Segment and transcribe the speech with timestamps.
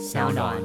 [0.00, 0.56] 小暖。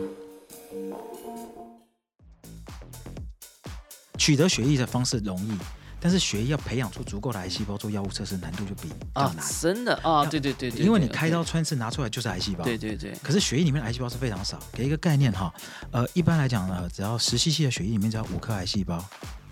[4.18, 5.52] 取得血液的方式容易，
[6.00, 12.63] 但是血液要培养出足够的癌细胞做药物测试，难度就比较啊难。，真的啊，对对对对，因为你开刀，穿刺拿出来就是癌细胞。
[12.63, 14.57] 对对对，可是血液里面的癌细胞是非常少。
[14.71, 15.54] 给一个概念哈，
[15.91, 19.04] 呃，一般来讲呢，只要十 CC 的血液里面只要五颗癌细胞，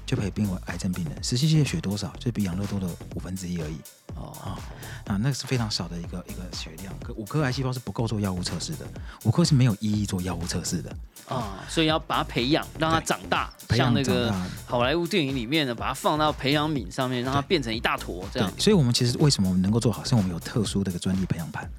[0.05, 1.21] 就可以变为癌症病人。
[1.21, 2.11] 十 CC 的血多少？
[2.17, 3.77] 就比养乐多的五分之一而已
[4.15, 4.57] 哦，啊。
[5.05, 6.93] 啊，那是非常少的一个一个血量。
[7.03, 8.85] 可五颗癌细胞是不够做药物测试的，
[9.25, 10.95] 五颗是没有意义做药物测试的。
[11.27, 14.33] 啊，所以要把它培养，让它长大，像那个
[14.65, 21.69] 好莱坞电影里面呢，把它放到培养皿上面，让它变成一大坨这对样。，所以我们其实为什么我们能够做好，是我们有特殊的一个专利培养盘。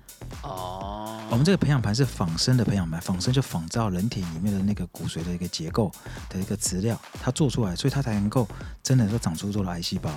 [0.43, 5.91] 哦，我们这个培养盘是仿生的培养盘，仿生就仿照人体里面的那个骨髓的一个结构
[6.29, 8.47] 的一个资料，它做出来，所以它才能够
[8.83, 10.11] 真的说长出做的癌细胞。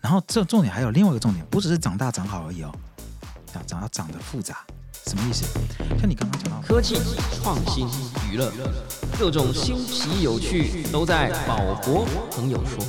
[0.00, 2.72] 然后这重点还有另外一个重点，不只是长大长好而已哦，
[3.54, 4.64] 要长要长得复杂，
[5.06, 5.44] 什么意思？
[5.98, 6.96] 像你刚刚讲到，科技、
[7.42, 7.86] 创新、
[8.30, 8.50] 娱乐，
[9.18, 12.84] 各种新奇有趣都在宝博朋友说。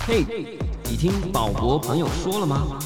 [0.00, 2.78] 嘿，你听宝博朋友说了吗？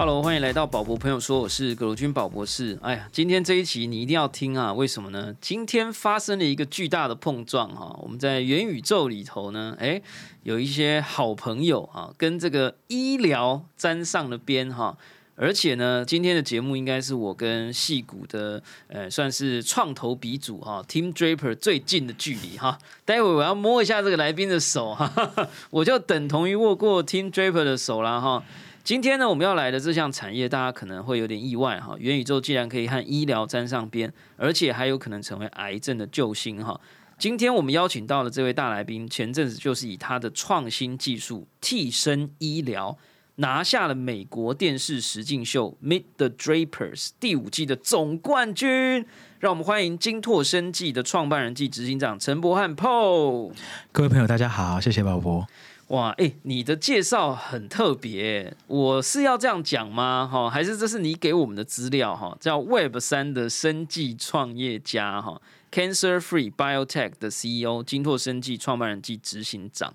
[0.00, 2.78] Hello，欢迎来到宝博朋友说，我是葛罗军宝博士。
[2.82, 4.72] 哎呀，今天这一期你一定要听啊！
[4.72, 5.34] 为什么呢？
[5.40, 10.00] 今天发生了一个巨大的碰撞哈、我们在元宇宙里头呢，哎，
[10.44, 14.96] 有一些好朋友啊，跟这个医疗沾上了边哈、
[15.34, 25.12] 而且呢，今天的节目应该是我跟戏骨的呃，算是创投鼻祖哈、Tim Draper 最近的距离哈、待会我要摸一下这个来宾的手哈、
[25.70, 28.44] 我就等同于握过 Tim Draper 的手啦哈、
[28.88, 31.94] 今天呢，我们要来的这项产业，大家可能会有点意外哈。
[31.98, 36.80] 元宇宙既然可以和医疗沾上边，而且还有可能成为癌症的救星哈。
[37.18, 42.96] 今天我们邀请到的这位大来宾，前阵子就是以他的创新技术替身医疗，
[43.34, 49.04] 拿下了美国电视实境秀《Meet the Drapers》第五季的总冠军。
[49.38, 53.52] 让我们欢迎金拓生技的创办人暨执行长陈柏翰 PO。
[53.92, 55.46] 各位朋友大家好，谢谢宝博。
[55.88, 60.28] 哇，哎、你的介绍很特别，我是要这样讲吗？
[60.30, 62.14] 哈，还是这是你给我们的资料？
[62.14, 65.40] 哈，叫 Web 三的生技创业家，哈
[65.72, 69.94] ，Cancer Free Biotech 的 CEO，金拓生技创办人及执行长。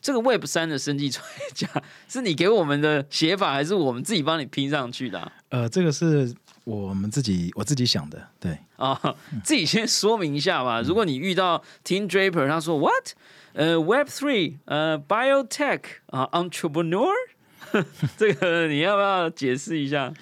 [0.00, 1.68] 这个 Web 三的生技创业家
[2.08, 5.32] 是你给我们的写法，还是我们自己帮你拼上去的啊？
[5.50, 8.58] 呃，这个是我们自己我自己想的，对。
[8.76, 8.98] 啊，
[9.44, 10.80] 自己先说明一下吧。
[10.80, 13.12] 如果你遇到 Tim Draper，他说 What？
[13.54, 17.08] 呃，Web Three，呃，Biotech 啊，Entrepreneur，
[18.18, 20.12] 这个你要不要解释一下？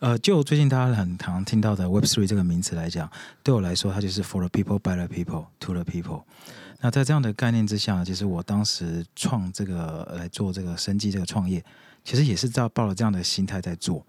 [0.00, 3.10] 呃，就最近大家很常听到的 Web Three 这个名词来讲，
[3.42, 6.22] 对我来说，它就是 For the people, by the people, to the people。
[6.80, 11.62] 那在这样的概念之下，其实我当时创这个来做这个生计这个创业，
[12.04, 14.06] 其实也是照抱了这样的心态在做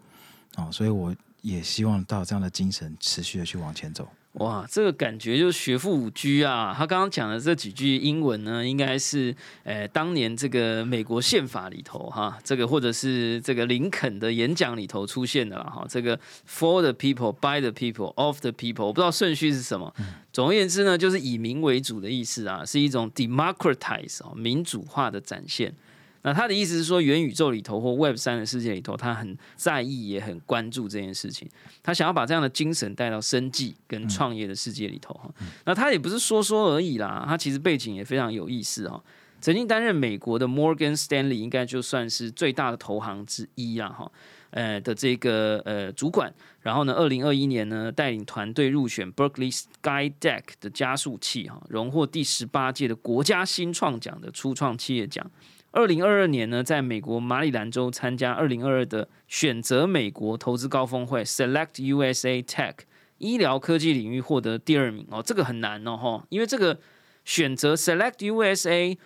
[0.56, 4.08] 哦，所以我也希望到这样的精神持续的去往前走。
[4.34, 6.72] 哇，这个感觉就是学富五居啊！
[6.72, 15.84] 他刚刚讲的这几句英文呢，应该是呃当年这个美国宪法里头哈，这个或者是这个林肯的演讲里头出现的了哈。
[15.88, 16.16] 这个
[16.48, 19.92] for the people, by the people, of the people，我不知道顺序是什么。
[20.32, 25.74] 总而言之呢，就是以民为主的意思啊，是一种 democratize 哦民主化的展现。
[26.22, 31.48] 那他的意思是说，元宇宙里头或 Web 三的世界里头，他很在意也很关注这件事情。
[31.82, 35.30] 他想要把这样的精神带到生计跟创业的世界里头哈。
[35.64, 39.02] 那他也不是说说而已啦，他其实背景也非常有意思哈。
[39.40, 44.12] 曾经担任美国的 Morgan Stanley，应该就算是最大的投行之一啦哈。
[44.50, 55.24] 呃的这个呃主管，然后呢，二零二一年呢，带领团队入选 Berkeley Skydeck 的加速器哈，荣获第十八届的国家新创奖的初创企业奖。
[55.72, 62.74] 二零二二年呢，在美国马里兰州参加二零二二的选择美国投资高峰会 Select USA Tech
[63.18, 66.78] 医疗科技领域获得第二名哦，这个很难哦哈，因为这个
[67.24, 68.96] 选择 Select USA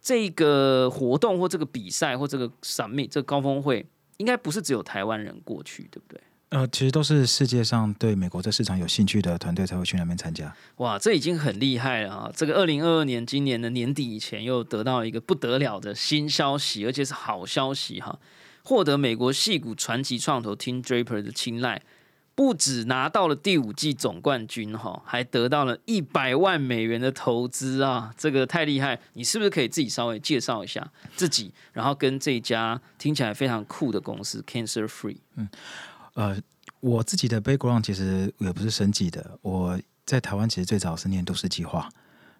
[0.00, 3.86] 这个活动或这个比赛或这个 Summit 这个高峰会，
[4.18, 6.20] 应该不是只有台湾人过去，对不对？
[6.50, 10.52] 呃，其实都是世界上对美国这市场有兴趣的团队才会去那边参加。
[10.78, 12.32] 哇，这已经很厉害了啊！
[12.34, 18.18] 这个二零二二年今年的年底以前，又得到一个不得了的新消息，而且是好消息哈！
[18.64, 21.82] 获得美国戏骨传奇创投 Tim Draper 的青睐，
[22.34, 28.12] 不止拿到了第五季总冠军哈，还得到了一百万美元的投资啊！
[28.18, 28.98] 这个太厉害！
[29.12, 35.18] 你是不是可以自己稍微介绍一下自己，然后跟这家听起来非常酷的公司 Cancer Free？
[36.14, 36.36] 呃，
[36.80, 41.88] 我自己的 background 其实也不是生计的，我在台湾其实最早是念都市计划，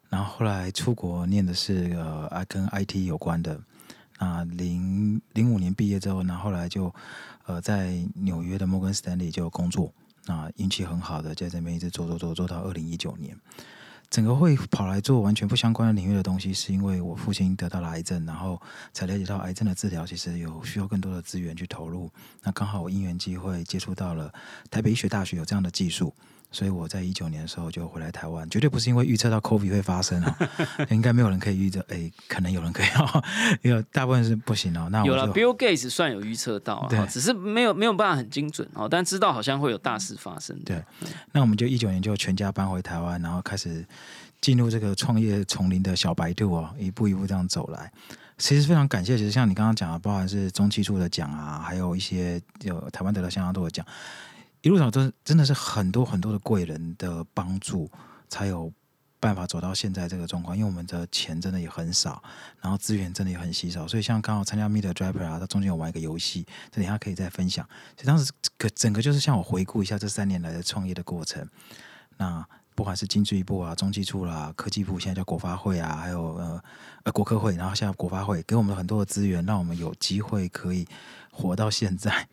[0.08, 1.96] 然后后来出国念的是
[2.30, 3.60] 呃跟 IT 有关的。
[4.18, 6.94] 那零零五年毕业之后，那后来就
[7.46, 9.92] 呃在纽约的摩根斯坦利就工作，
[10.26, 13.34] 那运气很好的在这边一直做做做做到二零一九年。
[14.10, 18.60] 整个会跑来做完全不相关的领域的东西，是因为我父亲得到了癌症，然后
[18.92, 22.10] 才了解到癌症的治疗其实有需要更多的资源去投入。
[22.42, 24.34] 那刚好我因缘机会接触到了
[24.68, 26.12] 台北医学大学有这样的技术。
[26.52, 30.36] 所以我在一九年的时候就回来台湾，绝对不是因为预测到 COVID 会发生啊，
[30.90, 33.24] 应该没有人可以预测，哎，可能有人可以哦，
[33.62, 34.88] 因为大部分是不行哦。
[34.90, 40.58] 那有了 Bill Gates 算有预测到，对，只是没有没有办法很精准哦，但知道好像会有大事发生。
[40.64, 40.82] 对，
[41.32, 43.86] 那我们就一九年就全家搬回台湾，然后开始
[44.40, 47.92] 进入这个创业丛林的小白兔哦，一步一步这样走来。
[48.38, 53.84] 其实非常感谢，其实像你刚刚讲的，包含是中期处的奖啊，还有一些有台湾得到相当多的奖。
[54.62, 57.90] 一路上真真的是很多很多的贵人的帮助，
[58.28, 58.72] 才有
[59.18, 60.56] 办法走到现在这个状况。
[60.56, 62.22] 因为我们的钱真的也很少，
[62.60, 67.66] 然后资源真的也很稀少，所以像刚好参加 Meet Driver 啊，他中间有玩一个游戏，这等下可以再分享。
[67.96, 71.48] 所以当时可整个就是像我回顾一下这三年来的创业的过程。
[72.18, 76.62] 那不管是经济部啊、中技处啦、科技部，现在叫国发会啊，还有呃
[77.04, 80.86] 呃国科会，然后现在国发会给我们很多的资源，让我们有机会可以
[81.30, 82.28] 活到现在。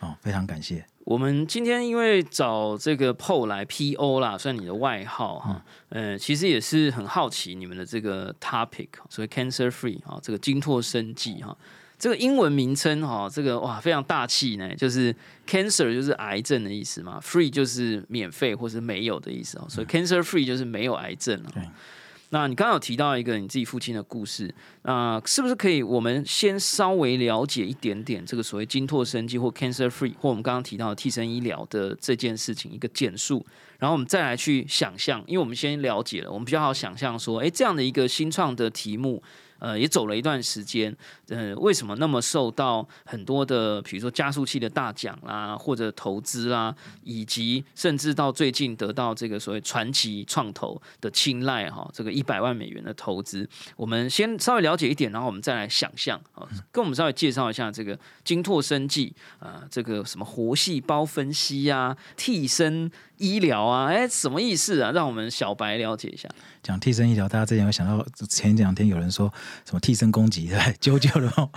[0.00, 0.84] 哦，非常感谢。
[1.04, 11.56] 我们今天因为找这个 PO 来 PO 啦，算你的外号哈，呃，其实也是很好奇你们的这个 topic，所以 cancer free 啊，这个金拓生计哈，
[11.98, 15.14] 这个英文名称哈，这个哇非常大气呢，就是
[15.46, 21.50] cancer 就是癌症的意思嘛，free 就是免费或是没有的意思哦，所以 cancer free 就是没有癌症了。
[22.30, 33.44] 那你刚有提到一个你自己父亲的故事，那是不是可以我们先稍微了解一点点这个所谓金拓生机或 cancer free 或我们刚刚提到的替身医疗的这件事情一个简述，
[33.78, 39.22] 然后我们再来去想象，因为我们先了解了，我们比较好想象说，哎，这样的一个新创的题目。
[39.58, 40.94] 呃，也走了一段时间，
[41.28, 62.90] 呃，为什么那么受到很多的，比如说加速器的大奖啦，或者投资啦，以及甚至到最近得到这个所谓传奇创投的青睐哈，这个一百万美元的投资，我们先稍微了解一点，然后我们再来想象啊，跟我们稍微介绍一下这个金拓生技啊，这个什么活细胞分析啊，替身。
[63.18, 64.90] 医疗啊，哎，什么意思啊？
[64.92, 66.28] 让我们小白了解一下。
[66.62, 69.32] 讲替身医疗，大家之前有想到前两天有人说
[69.64, 71.50] 什么替身攻击，对，啾啾的哦。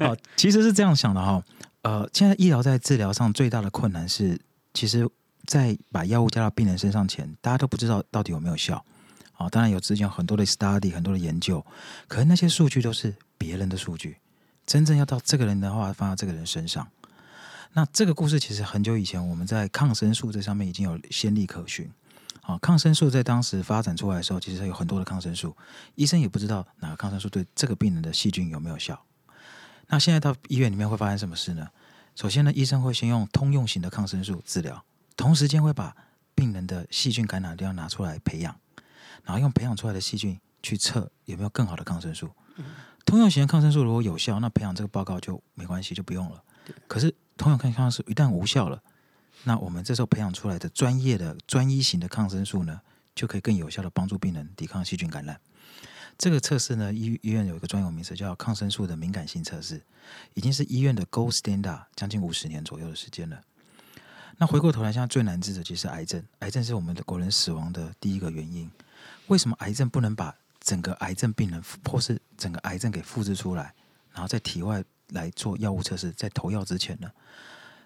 [0.00, 1.42] 好，其实是这样想的哈。
[1.82, 4.38] 呃，现在医疗在治疗上最大的困难是，
[4.74, 5.08] 其实，
[5.46, 8.84] 在把药物加到病人身上前，大家都不知道到底有没有效。
[9.34, 11.64] 啊，当然有之前很多的 study，很多的研究，
[12.08, 14.16] 可是那些数据都是别人的数据，
[14.66, 16.86] 真正要到这个人的话，放到这个人身上。
[17.74, 21.90] 那这个故事其实很久以前，我们在抗生素这上面已经有先例可循。
[22.42, 25.54] 啊，抗生素在当时发展出来的时候，其实有很多的抗生素，
[25.96, 29.04] 医生也不知道哪个抗生素对这个病人的细菌有没有效。
[29.88, 31.68] 那现在到医院里面会发生什么事呢？
[32.14, 34.82] 首先呢，医生会先用通用型的抗生素治疗，
[35.14, 35.94] 同时间会把
[36.34, 38.58] 病人的细菌感染量拿出来培养，
[39.24, 42.30] 然后用培养出来的细菌去测有没有更好的抗生素。
[43.04, 46.42] 通用型的抗生素如果有效，那培养这个报告就没关系，就不用了。
[46.86, 48.82] 可是同样抗生素一旦无效了，
[49.44, 52.80] 那我们这时候培养出来的专业的专一型的抗生素呢，
[53.14, 55.40] 就可以更有效的帮助病人抵抗细菌感染。
[56.18, 59.80] 这个测试呢，医医院有一个专有名词叫抗生素的敏感性测试，
[60.34, 63.40] 已经是医院的 gold standard，将近五十年左右的时间了。
[64.36, 68.68] 那回过头来，现在最难治的其实癌症，癌症是我们的国人死亡的第一个原因。
[69.28, 73.72] 为什么癌症不能把整个癌症病人或是整个癌症给复制出来，
[74.12, 74.84] 然后在体外？
[75.08, 77.10] 来做药物测试，在投药之前呢，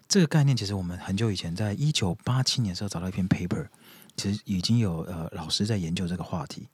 [0.08, 3.68] 这个概念其实我们很久以前，在一九八七年时候找到一篇 paper，
[4.16, 6.68] 其实已经有呃老师在研究这个话题。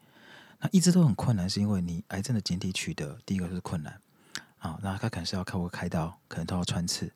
[0.61, 4.01] 那一直都很困难，是因为你癌症的检体取得，第一个是困难
[4.59, 7.13] 啊，那他可能是要靠过开刀，可能都要穿刺。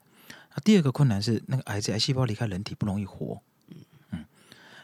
[0.55, 3.43] 那第二个困难是，那个癌症癌细胞离开人体不容易活。
[4.11, 4.25] 嗯，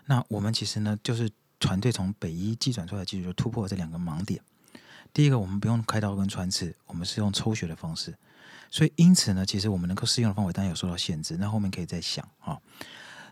[0.07, 4.41] 那我们其实呢，就是团队从北医计转出来的技术，就突破了这两个盲点。
[5.13, 8.17] 第一个，我们不用开刀跟穿刺，我们是用抽血的方式。
[8.71, 11.37] 所以，因此呢，其实我们能够适用的范围当然有受到限制。
[11.39, 12.59] 那后面可以再想啊。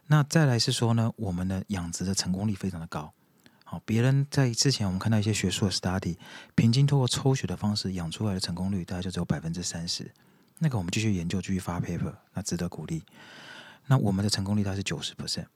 [0.07, 3.13] 那再来是说呢，我们的养殖的成功率非常的高。
[3.65, 6.17] 好，别人在之前我们看到一些学术的 study，
[6.55, 10.11] 平均通过抽血的方式养出来的成功率大概就只有百分之三十。
[10.59, 13.03] 那个我们继续研究，继续发 paper，那值得鼓励。
[13.87, 15.47] 那我们的成功率大概是九十 percent。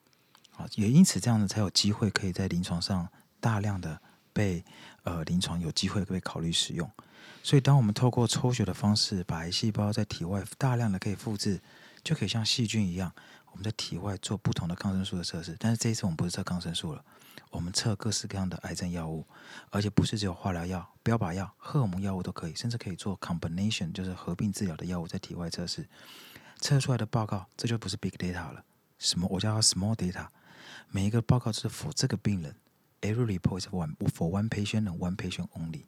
[0.51, 3.09] 好，也因此这样子才有机会可以在临床上
[3.39, 4.01] 大量的
[4.33, 4.65] 被
[5.05, 6.91] 呃临床有机会被考虑使用。
[7.43, 11.61] 所以，当我们透过抽血的方式把癌细胞在体外大量的可以复制，
[12.05, 13.13] 就可以像细菌一样，
[13.51, 15.57] 我们在体外做不同的抗生素的测试。
[15.59, 17.03] 但是这一次我们不是测抗生素了，
[17.51, 19.25] 我们测各式各样的癌症药物，
[19.71, 25.89] 而且不是只有化疗药、标靶药、荷尔蒙药物都可以，甚至可以做 combination，就是合并治疗的药物在体外测试，
[26.61, 28.63] 测出来的报告这就不是 big data 了，
[28.99, 30.29] 什么我叫它 small data，
[30.91, 32.55] 每一个报告是 for 这个病人
[33.01, 35.85] ，every report is one for one patient and one patient only。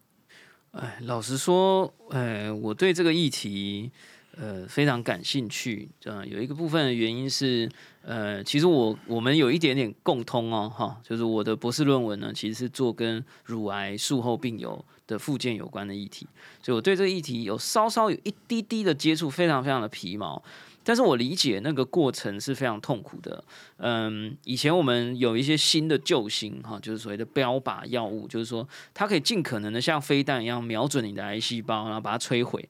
[0.73, 3.91] 哎，老实说，哎，我对这个议题，
[4.35, 5.87] 呃，非常感兴趣。
[6.05, 7.69] 呃，有一个部分的原因是，
[8.01, 16.25] 呃，其实我我们有一点点共通哦，哈，就是我的博士论文呢，其实是做跟乳癌术后病友的附件有关的议题，
[16.63, 20.43] 所以我对这个议题有稍稍有一滴滴的接触，非常非常的皮毛。
[20.83, 23.43] 但是我理解那个过程是非常痛苦的。
[23.77, 32.67] 嗯，以前我们有一些新的救星哈，就是所谓的标靶药物，就是说它可以尽可能的像飞弹一样瞄准你的癌细胞，然后把它摧毁。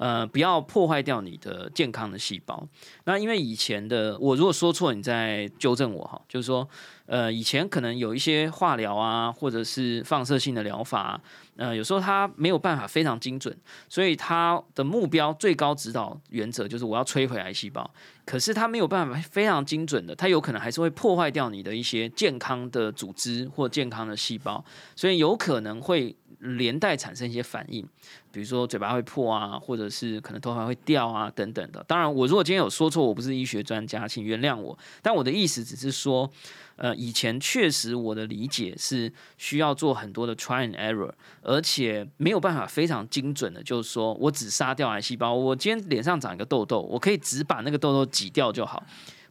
[0.00, 2.64] 呃，不要破坏掉你的健康的细胞。
[3.02, 6.22] 那因为以前的我如果说错，你再纠正我哈。
[6.28, 6.68] 就是说，
[7.08, 11.18] 呃，以前可能有一些化疗啊，或者是放射性的疗法，
[11.56, 13.56] 呃，有时候它没有办法非常精准，
[13.88, 17.90] 所以它的目标最高指导原则就是我要摧毁癌细胞。
[18.26, 24.62] 可是它没有办法非常精准的，它有可能还是会破坏掉你的一些健康的组织或健康的细胞，
[24.94, 27.82] 所以有可能会连带产生一些反应。
[28.30, 31.82] 比如说嘴巴会破啊，或者是可能头发会掉啊等等的。
[31.88, 34.78] 当然，我如果今天有说错，我不是医学专家，请原谅我。
[35.00, 36.30] 但我的意思只是说，
[36.78, 45.34] 呃，以前确实我的理解是需要做很多的 try and error，而且没有办法非常精准的，就是说我只杀掉癌细胞。
[45.34, 48.82] 我今天脸上长一个痘痘，我可以只把那个痘痘挤掉就好，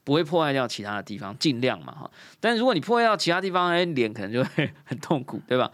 [0.04, 2.12] 不会破坏掉其他的地方，尽量嘛哈。
[2.40, 5.72] 但如果你破坏到其他地方，哎，脸可能就会 很痛苦，对吧？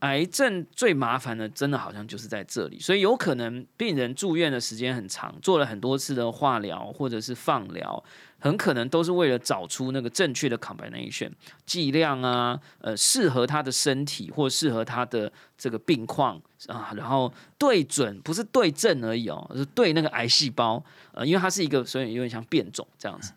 [0.00, 8.02] 癌症最麻烦的，真的好像就是在这里，所以有可能病人住院的时间很长，做了很多次的化疗或者是放疗，
[8.42, 11.30] 很可能都是为了找出那个正确的 combination
[11.64, 20.82] 剂量啊，呃，适合他的身体或适合他的这个病况啊，然后对准不是对症而已哦，是对那个癌细胞，
[21.12, 23.32] 呃，因为它是一个，所以有点像变种这样子。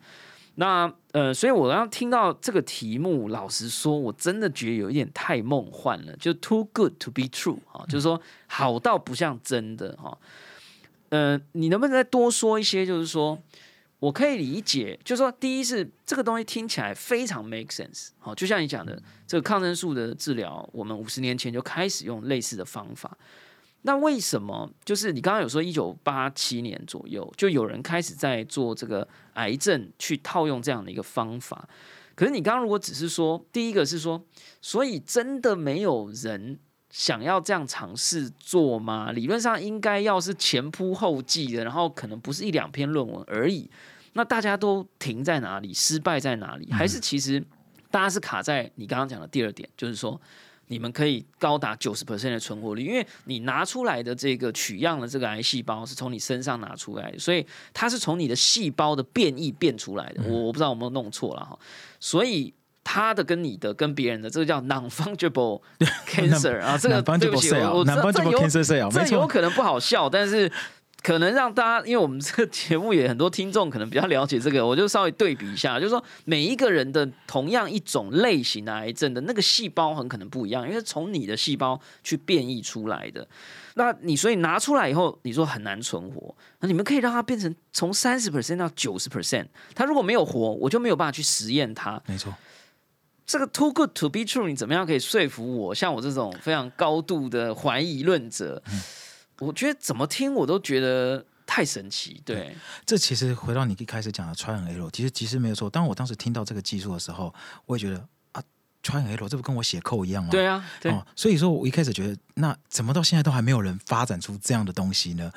[0.56, 10.18] 那呃，所以我刚刚听到这个题目，老实说，我真的觉得有一点太梦幻了，就 too good to be true 啊，就是说好到不像真的哈。
[11.10, 12.84] 呃，你能不能再多说一些？
[12.84, 13.38] 就是说
[14.06, 23.18] 我可以理解，就是说，第一是这个东西听起来非常 make sense，好，就像你讲的，这个抗生素的治疗，我们五十年前就开始用类似的方法。
[23.82, 24.70] 那为什么？
[24.84, 31.68] 就是你刚刚有说，一九八七年左右就有人开始在做这个癌症去套用这样的一个方法。
[32.14, 34.22] 可是你刚刚如果只是说，第一个是说，
[34.62, 36.56] 所以真的没有人
[36.90, 39.10] 想要这样尝试做吗？
[39.10, 43.68] 理论上应该要是前仆后继的，然后可能不是一两篇论文而已。
[44.16, 45.72] 那大家都停在哪里？
[45.72, 46.72] 失败在哪里？
[46.72, 47.40] 还是其实
[47.90, 50.20] 大家是卡在你刚刚讲的第二点，就是说。
[50.68, 60.24] 你们可以高达九十 percent 的存活率，因为你拿出来的这个取样的这个癌细胞是从你身上拿出来的，所以它是从你的细胞的变异变出来的。
[60.24, 61.56] 我我不知道有没有弄错了哈，
[62.00, 65.62] 所以他的跟你的跟别人的这个叫 non fungible
[66.08, 70.50] cancer 啊，这个对不起，我这有这有可能不好笑，但是。
[71.02, 83.26] 可能让大家，因为我们这个节目也很多听众可能比较了解这个，我就稍微对比一下，就是说每一个人的同样一种类型的癌症的那个细胞很可能不一样，因为从你的细胞去变异出来的。
[83.74, 92.02] 那你所以拿出来以后，你说很难存活，那你们可以让它变成从三十 percent 到九十 percent，它如果没有活，我就没有办法去实验它。
[92.06, 92.34] 没错，
[93.24, 95.74] 这个 too good to be true，你怎么样可以说服我？
[95.74, 98.60] 像我这种非常高度的怀疑论者。
[99.38, 102.22] 我觉得怎么听我都觉得太神奇。
[102.24, 105.68] 对，这其实回到你一开始讲的 try and error，其实其实没有错。
[105.68, 107.34] 当我当时听到这个技术的时候，
[107.66, 107.98] 我也觉得
[108.32, 108.42] 啊
[108.82, 110.30] ，try and error 这不跟我写扣一样吗？
[110.30, 110.92] 对啊，对。
[111.14, 115.30] 所以说我一开始觉得，那怎么到现在都还没有人发展出这样的东西呢？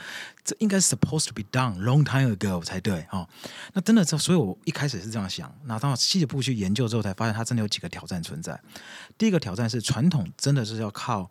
[0.46, 3.28] 这应该是 supposed to be done long time ago 才对哦。
[3.74, 5.54] 那真的，所以我一开始是这样想。
[5.66, 8.60] 那到细节部去研究之后，才发现它真的有几个挑战存在。
[9.18, 11.30] 第一个挑战是传统真的是要靠。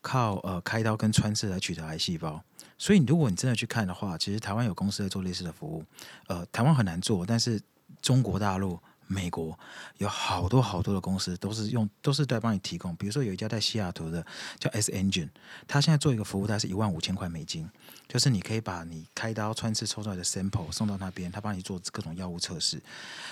[0.00, 2.42] 靠呃开刀跟穿刺来取得癌细胞，
[2.78, 5.84] 所以如果你真的去看的话，其实台湾有公司在做类似的服务，
[6.26, 7.60] 呃，台湾很难做，但是
[8.00, 8.80] 中国大陆。
[9.12, 9.58] 美国
[9.98, 14.24] 有好多好多的公司都是用都是在帮你提供，比如说有一家在西雅图的
[14.60, 15.28] 叫 S Engine，
[15.66, 17.68] 他现在做一个服务，它是一万五千块美金，
[18.06, 22.80] 就是你可以把你开刀穿刺抽出来的 sample 送到那边，他帮你做各种药物测试。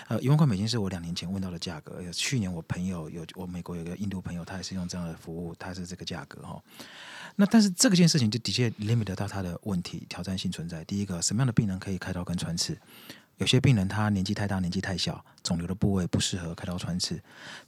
[0.09, 6.61] 呃，一万块美金是我两年前问到的价格，去年我朋友有我美国有个印度朋友，他也是用这样的服务，他是这个价格哈。
[7.37, 10.83] 那但是这个件事情就的确 limit 到他的问题挑战性存在。
[10.85, 12.77] 第一个，什么样的病人可以开刀跟穿刺？
[13.39, 17.21] 有些病人他年纪太大，年纪太小，肿瘤的部位不适合开刀穿刺。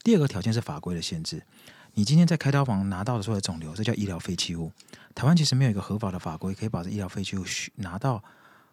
[0.05, 1.43] 第二个条件是法规的限制。
[1.95, 4.71] 你今天在开刀房拿到的所有肿瘤，这叫医疗废弃物。
[5.15, 7.45] 台湾其实没有一个合法的法规可以把这医疗废弃物
[7.77, 8.23] 拿到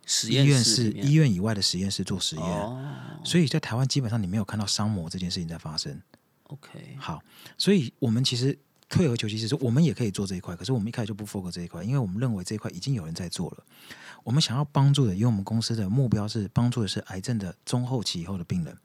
[0.06, 2.80] 实验医院是室医院以外的实验室做实验，哦
[3.24, 6.00] 所以在台湾基本上你没有看到伤模这件事情在发生。
[6.44, 7.22] ，OK，好，
[7.58, 8.58] 所以我们其实
[8.90, 13.64] 退而求其次，说我们也可以做这一块，可是我们一开始就不 focus 这一块，因为我们认为这一块已经有人在做了。
[14.24, 18.78] 我们想要帮助的，因为我们公司的目标是帮助的是癌症的中后期以后的病人，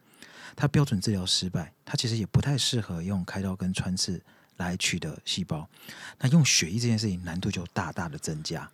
[0.55, 4.21] 他标准治疗失败，他其实也不太适合用开刀跟穿刺
[4.57, 5.69] 来取得细胞。
[6.19, 8.69] 那用血液这件事情难度就大大的增加，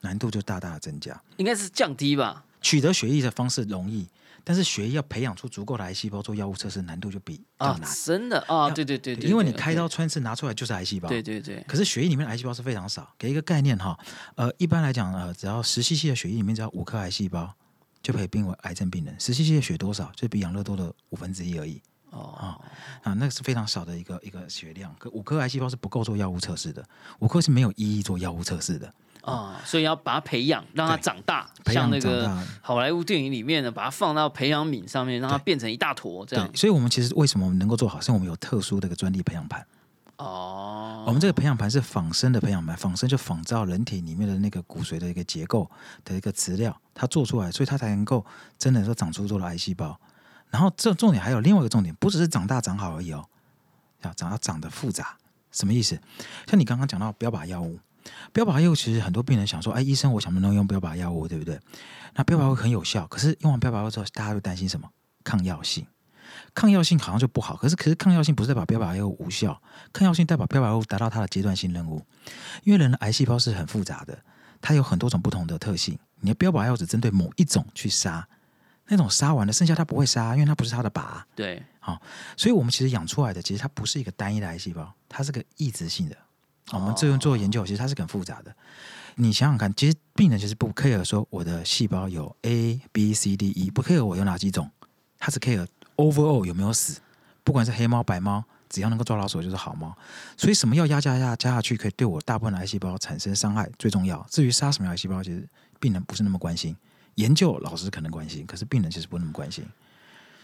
[0.00, 1.20] 难度就大大的增加。
[1.36, 2.44] 应该是降低吧？
[2.62, 4.06] 取得血液的方式容易，
[4.44, 13.08] 但是血液要培养出足够的癌细胞做药物测试，难度就比较啊难。，真的啊，要对对对对，因为你开刀，穿刺拿出来就是癌细胞，对对对，可是血液里面的癌细胞是非常少。
[13.18, 13.98] 给一个概念哈，
[14.36, 17.54] 呃，一般来讲，呃，只要十 CC 的血液里面只要五颗癌细胞，
[18.02, 19.14] 就可以病为癌症病人。
[19.18, 20.10] 十 CC 的血多少？
[20.14, 21.80] 就比养乐多的五分之一而已
[22.10, 22.60] 哦，
[23.02, 24.94] 啊，那个是非常少的一个一个血量。
[24.98, 26.84] 可五颗癌细胞是不够做药物测试的，
[27.20, 28.92] 五颗是没有意义做药物测试的。
[29.22, 36.50] 啊，所以要把它培养，让它长大，培养像那个好莱坞电影里面呢，把它放到培养皿上面，让它变成一大坨这样，。
[36.56, 39.66] 所以我们其实为什么我们能够做好，是我们有特殊的一个专利培养盘。
[40.16, 45.70] 哦，我们这个培养盘是仿生的培养盘，仿生就仿照人体里面的那个骨髓的一个结构
[46.04, 48.24] 的一个资料，它做出来，所以它才能够
[48.58, 49.98] 真的说长出多的癌细胞。
[50.50, 53.24] 然后这重点还有另外一个重点，不只是长大长好而已哦，
[54.02, 55.16] 要长要长得复杂。
[55.52, 55.98] 什么意思？
[56.46, 57.78] 像你刚刚讲到标靶药物，
[58.32, 61.60] 标靶药物其实很多病人想说，哎，医生，我想不能用标靶药物，对不对？
[62.14, 64.88] 那标靶药物很有效，可是用完标靶药物之后，大家会担心什么？
[65.24, 65.86] 抗药性。
[66.54, 69.60] 抗药性好像就不好，可是可是抗药性不是代表标靶药物无效，
[69.92, 72.04] 抗药性代表标靶药物达到它的阶段性任务。
[72.62, 74.16] 因为人的癌细胞是很复杂的，
[74.60, 75.98] 它有很多种不同的特性。
[76.20, 78.28] 你的标靶药只针对某一种去杀，
[78.88, 81.22] 那种杀完了，剩下它不会杀，因为它不是它的靶。
[81.34, 82.00] 对，好
[82.36, 86.16] 所以我们其实养出来的，其实它不是一个单一的癌细胞，它是个抑制性的。
[86.72, 88.54] 我们这用做研究，其实它是很复杂的。
[89.16, 94.70] 你想想看，其实病人其实不 care 说我的细胞有 A、B、C、D、E，不 care 我有哪几种，
[95.18, 97.00] 他只 care overall 有没有死，
[97.42, 99.94] 不管是黑猫白猫，只要能够抓老鼠就是好猫。
[100.36, 104.24] 所以什么药压加压加下去，可以对我大部分的癌细胞产生伤害最重要。
[104.30, 105.46] 至于杀什么癌细胞，其实
[105.78, 106.74] 病人不是那么关心。
[107.16, 109.64] 研究老师可能关心，可是病人其实不那么关心。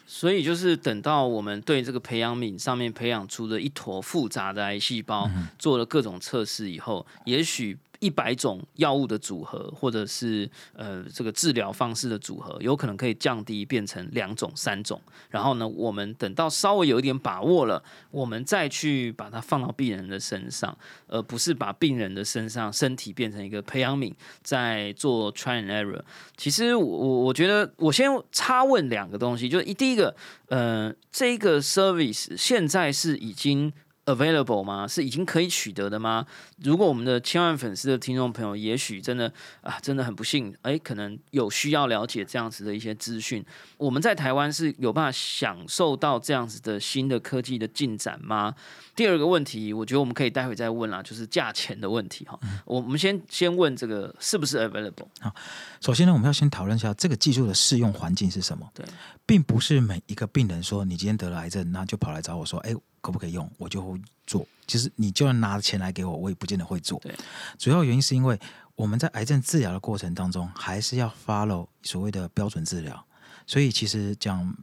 [0.07, 15.01] 所以就是等到我们对这个培养皿上面培养出的一坨复杂的癌细胞，做了各种测试以后，也许一百种药物的组合，或者是呃这个治疗方式的组合，有可能可以降低变成两种、三种。
[15.29, 20.77] 然后呢，我们等到稍微有一点把握了，我们再去把它放到病人的身上，
[21.09, 26.01] 而不是把病人的身上身体变成一个培养皿，在做 try and error。
[26.37, 30.15] 其实我我我觉得，我先插问两个东西，就是一第一个，
[30.49, 33.73] 呃，这个 service 现在是已经
[34.07, 34.89] available 吗？
[34.89, 36.25] 是已经可以取得的吗？
[36.63, 43.45] 如果我们的千万粉丝的听众朋友，也许真的啊，真的很不幸，哎，可能有需要了解这样子的一些资讯。
[43.77, 48.55] 我们在台湾是有办法享受到这样子的新的科技的进展吗？
[48.95, 52.39] 第二个问题，我觉得我们可以待会再问啦，就是价钱的问题哈。
[52.65, 55.09] 我们先先问这个是不是 available？
[55.21, 55.35] 好
[55.81, 58.67] 首先呢，我们要先讨论一下这个技术的适用环境是什么。
[58.73, 58.87] 对，
[59.27, 62.75] 并不是每一个病人说你今天得了癌症，那就跑来找我说，哎，
[63.07, 63.49] 可不可以用？
[63.57, 64.47] 我就会做。
[64.67, 66.99] 其实你就算拿钱来给我，我也不见得会做。
[67.01, 67.15] 对，
[67.59, 68.39] 主要原因是因为
[68.75, 73.07] 我们在癌症治疗的过程当中，还是要 follow 所谓的标准治疗。
[73.47, 74.57] 所以其实讲。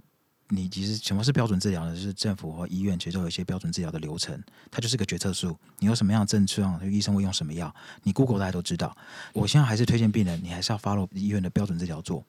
[0.50, 1.96] 你其实什么是标准治疗呢？
[1.96, 5.58] 就是政府和医院其实都有一些标准治疗的流程，它就是个决策树。
[5.80, 8.96] 你有什么样的症状，医生会用什么药，你 Google 大家都知道。
[9.32, 12.24] 我现在还是推荐病人，你还是要 follow 医院的标准治疗做。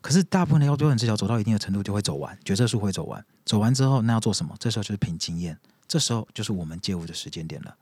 [0.00, 3.22] 可是大部分的要标准治疗走到一定的程度就会走完，决策树会走完。
[3.50, 4.54] 走完之后，那要做什么？
[4.60, 5.58] 这时候就是凭经验，
[5.88, 7.76] 这时候就是我们介入的时间点了。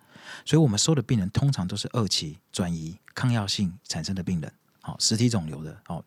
[0.46, 4.50] 所以我们收的病人通常都是二期转移抗药性产生的病人，
[4.80, 6.02] 好、实体肿瘤的，好、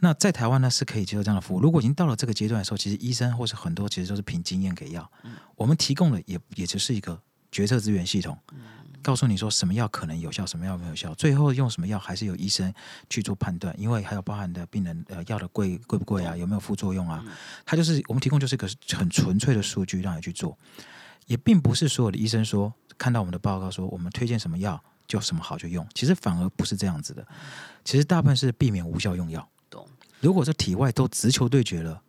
[0.00, 1.60] 那在台湾呢是可以接受这样的服务。
[1.60, 5.10] 如果已经到了这个阶段的时候，其实医生或是很多其实都是凭经验给药，
[5.54, 7.18] 我们提供的也也只是一个
[7.50, 8.36] 决策资源系统，
[9.04, 12.72] 告诉你说什么药可能有效，什么药没有效，最后用什么药还是由医生
[13.10, 17.22] 去做判断，因为还有包含的病人呃药的贵贵不贵啊，有没有副作用啊，
[17.66, 20.58] 它就是我们提供就是一个很纯粹的数据让你去做，
[21.26, 27.26] 也并不是所有的医生说看到我们的报告说我们推荐什么药就什么好就用，其实反而不是这样子的，
[27.84, 29.46] 其实大部分是避免无效用药。
[29.68, 29.86] 懂。
[30.20, 32.00] 如果这体外都直球对决了，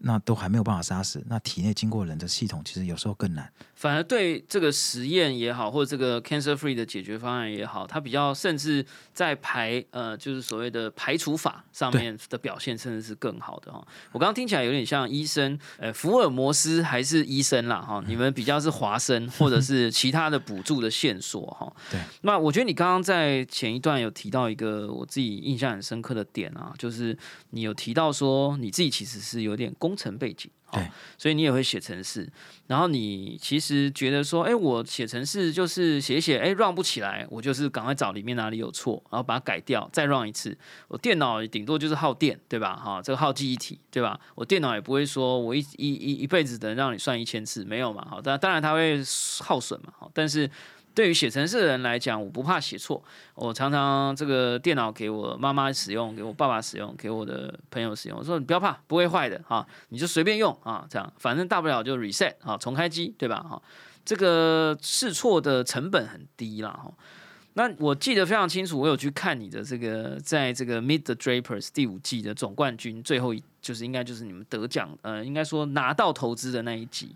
[0.00, 3.50] 那都还没有办法杀死，那体内经过人的系统，其实有时候更难。
[3.74, 8.84] 反而对这个实验也好，或者这个 cancer free 的解决方案也好，它比较甚至
[9.14, 13.86] 在排呃，就是所谓的排除法上面的表现，甚至是更好的哈。
[14.12, 18.02] 我刚刚听起来有点像医生，呃，福尔摩斯还是医生啦哈。
[18.06, 21.72] 你们比较是华生，或者是其他的补助的线索哈。
[21.90, 22.00] 对。
[22.22, 27.16] 那我觉得你刚刚在前一段有提到一个我自己印象很深刻的点啊，就是
[27.50, 30.48] 你有提到说你自己其实是有点工程背景。
[30.72, 32.30] 对，所以你也会写程式，
[32.68, 40.56] 然后你其实觉得说，哎，我写程式就是写写，哎，run 不起来，我就是赶快找里面哪里有错，然后把它改掉，再 run 一次。
[40.86, 42.76] 我电脑顶多就是耗电，对吧？
[42.76, 44.20] 哈，这个耗记忆体，对吧？
[44.36, 48.06] 我电脑也不会说我一一一一辈子能让你算一千次，没有嘛？
[48.08, 49.02] 好，当当然它会
[49.40, 50.48] 耗损嘛，好，但是。
[50.94, 53.02] 对于写程式的人来讲，我不怕写错。
[53.34, 58.18] 我常常这个电脑给我妈妈使用，给我爸爸使用，给我的朋友使用。
[58.18, 63.36] 我说你不要怕，不会坏的哈，你就随便用啊，这样反正大不了就 reset 啊，重开机，对吧？
[63.40, 63.62] 哈，
[64.04, 66.70] 这个试错的成本很低啦。
[66.70, 66.92] 哈，
[67.54, 77.14] 那我记得非常清楚，我有去看你的这个，在这个 Meet the Drapers 第五季的总冠军，最后一就是应该就是你们得奖，呃，应该说拿到投资的那一集。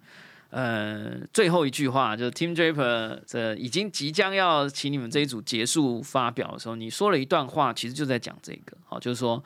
[0.55, 9.43] 呃，最后一句话就是 Tim Draper 这已经即将要请你们这一组结束发表的时候，你说了一段话，其实就在讲这个，好，就是说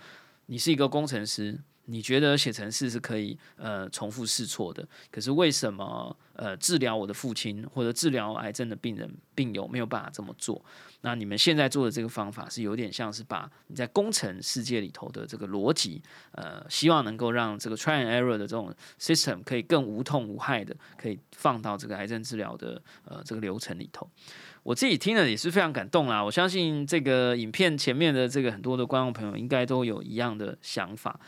[0.47, 1.59] 你是一个工程师。
[1.91, 10.63] 你觉得写程式是可以呃重复试错的，可是为什么呃治疗我的父亲或者治疗癌症的病人病友没有办法这么做？
[11.03, 24.11] 那你们现在做的这个方法是有点像是把你在工程世界里头的这个逻辑，呃，希望能够让这个 try and error 的这种 system 可以更无痛无害的可以放到这个癌症治疗的呃这个流程里头。
[24.65, 31.19] 我自己听了也是非常感动啦，我相信这个影片前面的这个很多的观众朋友应该都有一样的想法。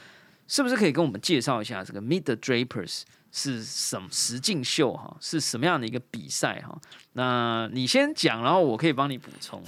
[0.48, 5.16] 是不是可以跟我们介绍一下这个 Meet the Drapers 是什么实境秀哈？
[5.20, 6.76] 是什么样的一个比赛哈？
[7.12, 9.62] 那你先讲，然后我可以帮你补充。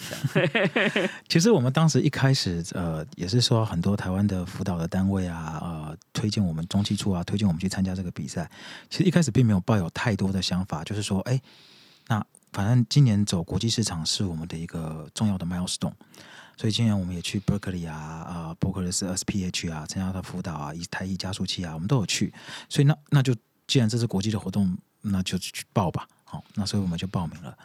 [1.29, 8.51] 其实我们当时一开始呃，也是说很多台湾的辅导的单位啊，呃，推荐我们中期处啊，推荐我们去参加这个比赛。
[8.91, 11.41] 其实一开始并没有抱有太多的想法，就是说，哎，
[12.09, 15.95] 那反正今年走国际市场是我们的一个重要的 milestone。
[16.55, 22.33] 所以今年我们也去 Berkeley 啊，啊，伯克利是 SPH 啊，参加的辅导啊，以台艺加速器啊，我们都有去。
[22.69, 23.35] 所以那那就
[23.73, 26.07] 既然这是国际的活动，那就去报吧。
[26.25, 27.57] 好，那所以我们就报名了。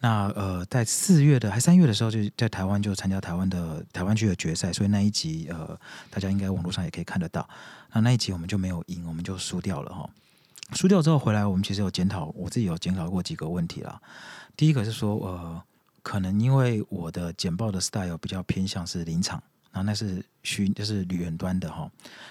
[0.00, 4.72] 那呃，在四月的还三月的时候，就在台湾就参加台湾的台湾区的决赛。
[4.72, 5.78] 所以那一集呃，
[6.10, 7.48] 大家应该网络上也可以看得到。
[7.92, 10.10] 那那一集我们就没有赢，我们就输掉了哈。
[10.72, 14.02] 输掉之后回来，我们其实有检讨，我自己有检讨过几个问题啦。
[14.56, 15.62] 第一个是说呃。
[16.02, 19.42] 可能因为我的简报的 style 比较偏向是临场，
[19.74, 21.90] 然后那是虚，就是旅远端的哈。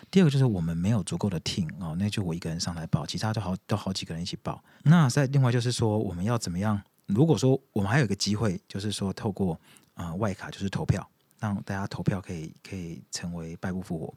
[0.10, 4.64] 第二个就是我们没有足够的 team 哦，那就我一个人上台报，其他都好都好几个人一起报。
[4.84, 6.82] 那在另外就是说，我们要怎么样？
[7.06, 9.60] 如果说我们还有一个机会，就是说透过
[9.96, 11.06] 啊外卡，就是投票，
[11.38, 14.14] 让大家投票可以可以成为败不复活。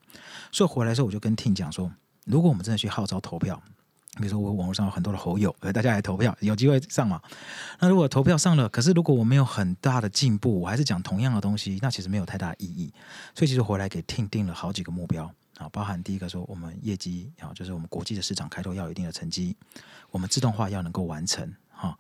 [0.53, 1.93] 所以回来的时候我就跟 team 讲说，
[2.27, 3.61] 如果我们真的去号召投票。
[4.17, 7.21] 比如说，我网络上有很多的好友，呃，大家来投票，有机会上嘛？
[7.79, 12.93] 那如果投票上了，可是如果我没有很大的进步，我还是讲同样的东西，那其实没有太大意义。
[13.35, 19.57] 所以其实回来给 team 定了好几个目标啊，包含第一个说，我们业绩啊，就是我们国际的市场开拓要有一定的成绩，
[20.11, 21.99] 我们自动化要能够完成哈。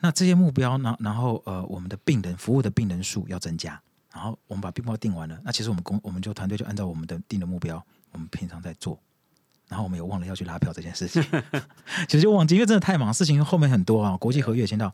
[0.00, 3.80] 那这些目标呢，然后呃，我们的病人服务的病人数要增加，
[4.12, 8.98] 然后我们把目标定完了，那其实我们公我们就团队就按照我们的定的目标，我们平常在做。
[9.68, 11.22] 然后我们也忘了要去拉票这件事情，
[12.08, 14.92] 其实就忘记，因为真的太忙，事情后面很多啊，国际合约签到。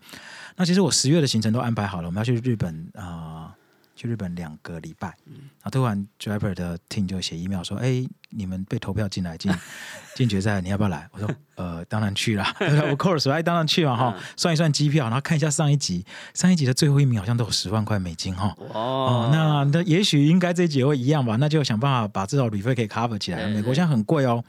[0.57, 3.55] 那其实我十月的行程都安排好了，我们要去日本啊。
[4.01, 9.53] 去日本两个礼拜，然后突然 Driver 的 team 就写 email 说：“哎，你们被投票进来进
[10.17, 12.43] 进决赛，你要不要来？”我说：“呃，当然去了，
[12.89, 14.17] of course，哎，当然去了哈。
[14.39, 18.55] 算一算机票，然后看一下上一集，上一集的最后一名好像都有十万块美金哈。
[18.73, 21.37] 哦，那那也许应该这一集会一样吧？
[21.37, 23.47] 那就想办法把至少旅费可以 cover 起来。
[23.49, 24.43] 美国现在很贵哦，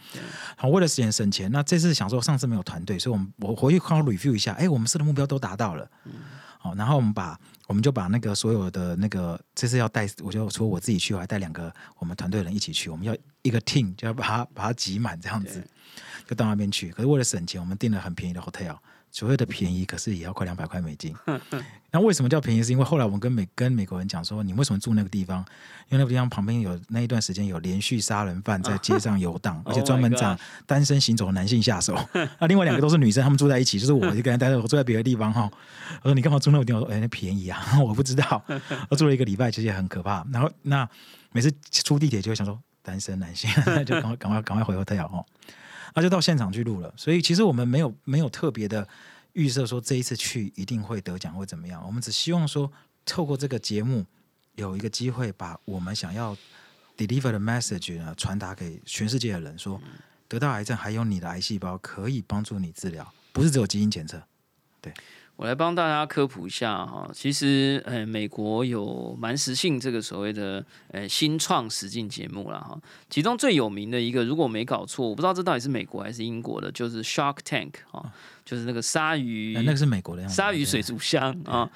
[0.56, 5.86] 好，为了省省钱，那这次想说上次没有团队，所以我们我回去好好 review 一下，哎，我们设的目标都达到了。
[6.62, 7.38] 好，然后我们把。
[7.67, 12.89] 我们就把那个所有的那个，这次要带，我就说我自己去，我还带两个我们团队人一起去。
[12.89, 15.65] 我们要一个 team，就要把它把它挤满这样子，
[16.28, 16.91] 就到那边去。
[16.91, 18.76] 可是为了省钱，我们订了很便宜的 hotel。
[19.12, 21.13] 所谓的便宜，可是也要快两百块美金。
[21.91, 22.63] 那为什么叫便宜？
[22.63, 25.39] 是因为后来我们跟美跟美国人讲说，你为什么住那个地方？
[25.89, 31.97] 因为那个地方旁边有那一段时间有连续杀人犯在街上游荡， 而且专门找单身行走的男性下手。
[32.39, 35.52] 那另外两个都是女生，他们住在一起，就是我一个人待着我住在别的地方哈。
[36.02, 36.82] 我说你干嘛住那个地方？
[36.82, 38.41] 我说哎，那便宜啊，我不知道。
[38.89, 40.26] 我住了一个礼拜，其实也很可怕。
[40.32, 40.88] 然后那
[41.34, 41.52] 每次
[41.84, 45.26] 出地铁就会想说，单身男性，那就赶快赶快赶快回 hotel 哦。
[45.94, 46.94] 那就到现场去录了。
[46.98, 48.88] 所以其实我们没有没有特别的
[49.34, 52.72] 预设说这一次去一定会得奖或怎么样，我们只希望说
[53.06, 54.06] 透过这个节目
[54.56, 56.36] 有一个机会把我们想要
[56.98, 59.82] deliver 的 message 呢传达给全世界的人，说
[60.28, 64.22] 得到癌症还有你的癌细胞可以帮助你治疗，不是只有基因检测。
[65.36, 78.13] 我来帮大家科普一下哈，其实呃，美国有蛮时性这个所谓的呃新创实境节目了哈，其中最有名的一个，如果我没搞错，我不知道这到底是美国还是英国的，就是 Shark Tank 啊，
[78.46, 81.67] 就是那个鲨鱼，那个是美国的，鲨鱼水族箱啊。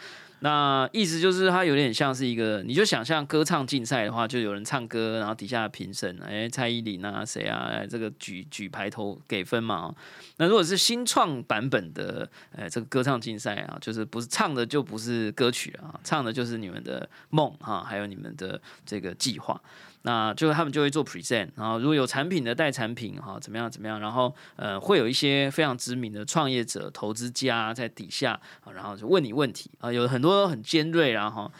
[0.45, 9.91] 那意思就是它有点像是一个，你就想象歌唱竞赛的话，就有人唱歌，然后底下评审，哎，蔡依林啊，谁啊，这个举举牌头给分嘛。
[10.38, 19.60] 那如果是新创版本的，哎，这个歌唱竞赛啊，就是不是唱的就不是歌曲啊，唱的就是你们的梦哈，还有你们的这个计划。
[20.07, 28.39] 那就他们就会做 present，然后如果有产品的带产品哈，怎么样怎么样，然后呃会有一些非常知名的创业者、投资家在底下
[28.71, 31.51] 然后就问你问题啊，有很多很尖锐然后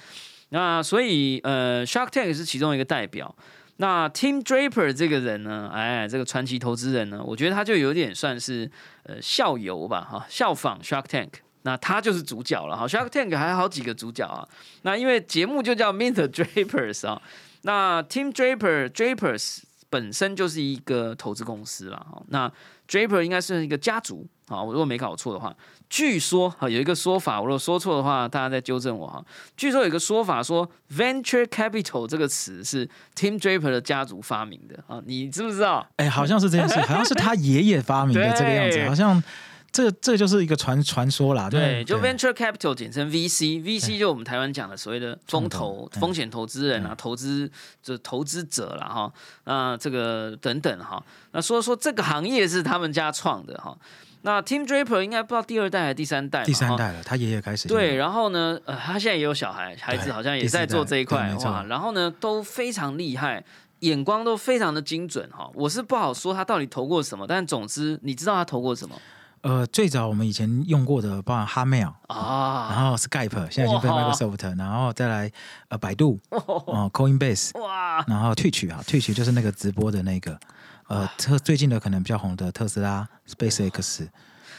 [0.49, 3.36] 那所以呃 Shark Tank 是其中一个代表。
[3.77, 8.69] 那 Tim Draper 这个人呢，哎，这个传奇投资人呢，我觉得他就有点算是
[9.05, 11.31] 呃效尤吧哈，效仿 Shark Tank，
[11.63, 12.86] 那他就是主角了哈。
[12.86, 14.47] Shark Tank 还有好几个主角啊，
[14.84, 17.19] 那因为节目就叫 Mint Drapers 啊。
[17.65, 22.21] 那 Team Draper Drapers 本身就是一个投资公司啦哈。
[22.28, 22.51] 那
[22.88, 25.56] Draper 应该是一个家族啊，我如果没搞错的话，
[25.89, 29.23] 据说啊有一个说法，我如果说错的话，大家再纠正我哈。
[29.58, 35.88] 据说有一个说法说，Venture Capital 这个词是 Team Draper 的家族发明的啊，你知不知道？
[35.95, 39.23] 哎，好像是这件事，好像是他爷爷发明的这个样子， 好像。
[39.75, 47.51] 这这就是一个传传说啦，对，就 venture capital 简称 VC，VC 就我们台湾讲的所谓的风投、风险投资人啊，投资
[47.83, 49.11] 就投资者了哈，
[49.43, 53.77] 那这个等等哈，那说说这个行业是他们家创的哈，
[54.21, 63.43] 那 Tim Draper 应该不知道第二代还是第三代，第三代了，他爷爷开始对，然后呢，呃，他现在也有小孩，孩子好像也在做这一块哇，然后呢都非常厉害，
[63.79, 68.95] 眼光都非常的精准哈，我是不好说他到底投过什么，但总之你知道他投过什么。
[69.45, 75.31] 呃，最早我们以前用过的，包含 Hotmail 啊，然后 Skype，现在已经被 Microsoft，然后再来
[75.67, 80.39] 呃百度，哦，Coinbase，哇，然后 Twitch 啊，Twitch 就是那个直播的那个，
[80.88, 84.08] 呃，特最近的可能比较红的特斯拉 SpaceX，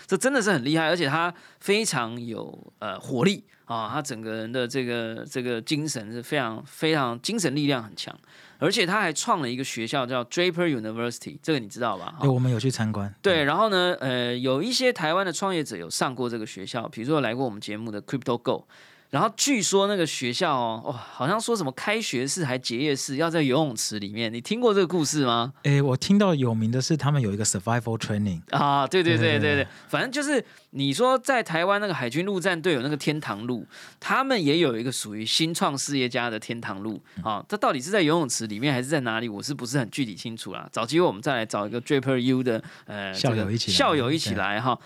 [0.06, 8.16] 这真的是很厉害，而且他非常有呃活力啊，他整个人的这个这个精神是非常非常精神力量很强。
[8.58, 12.14] 而且他还创了一个学校，叫 Draper University，这个你知道吧？
[12.20, 13.14] 对，我们有去参观。
[13.20, 18.66] 对，然后呢，呃，有一些台湾的创业者有上过这个学校，比如说来过我们节目的 Crypto Go。
[19.10, 25.52] 然后据说那个学校哦，哇，好像说什么开学式还结业式要在游泳池里面，你听过这个故事吗？
[25.62, 33.64] 哎，我听到有名的是他们有一个 survival training 啊，对对对对对，反正就是你说在台湾那个海军陆战队有那个天堂路，
[34.00, 39.28] 他们也有一个属于新创事业家的天堂路啊，这到底是在游泳池里面还是在哪里？
[39.28, 40.68] 我是不是很具体清楚啦？
[40.72, 44.78] 找机会我们再来找一个 Draper U 的呃校友一起校友一起来哈。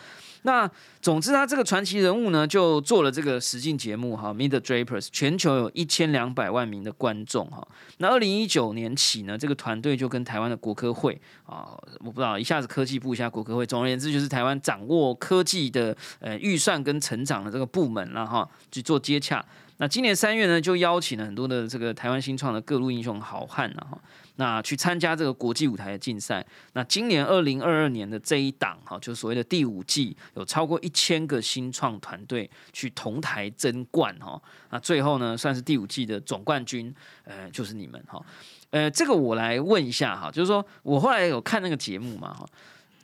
[0.42, 0.70] 那
[1.02, 7.66] 总之，他这个传奇人物呢，就做了这个实境节目哈，《Meet the Drapers》，全球有一千两百万名的观众哈。
[7.98, 19.44] 那二零一九年起呢，这个团队就跟台湾的国科会啊，我不知道一下子科技部一下国科会，总而言之就是台湾掌握科技的呃预算跟成长的这个部门了哈，去做接洽。
[19.80, 23.98] 那今年三月呢，就邀请了很多的这个台湾新创的各路英雄好汉了哈。
[24.36, 26.46] 那去参加这个国际舞台的竞赛。
[26.74, 34.38] 那今年二零二二年的这一档哈，就所谓的第五季，有超过一千个新创团队去同台争冠哈。
[34.68, 38.22] 那最后呢，算是第五季的总冠军，呃，就是你们哈。
[38.68, 42.46] 呃，这个我来问一下哈，就是说我后来有看那个节目嘛哈，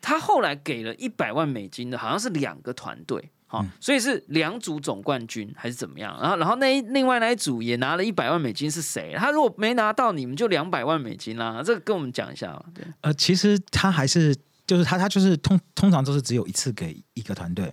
[0.02, 3.30] 他后来给了一百万美金的，好像是两个团队。
[3.48, 6.18] 好，所以是两组总冠军还是怎么样？
[6.20, 9.14] 然后，然后那另外那一组也拿了一百万美金，是谁？
[9.16, 11.62] 他如果没拿到，你们就两百万美金啦。
[11.64, 12.64] 这个跟我们讲一下吧。
[12.74, 17.72] 对，呃，其实他还是就是他，他就是通通常都是只有一次给一个团队。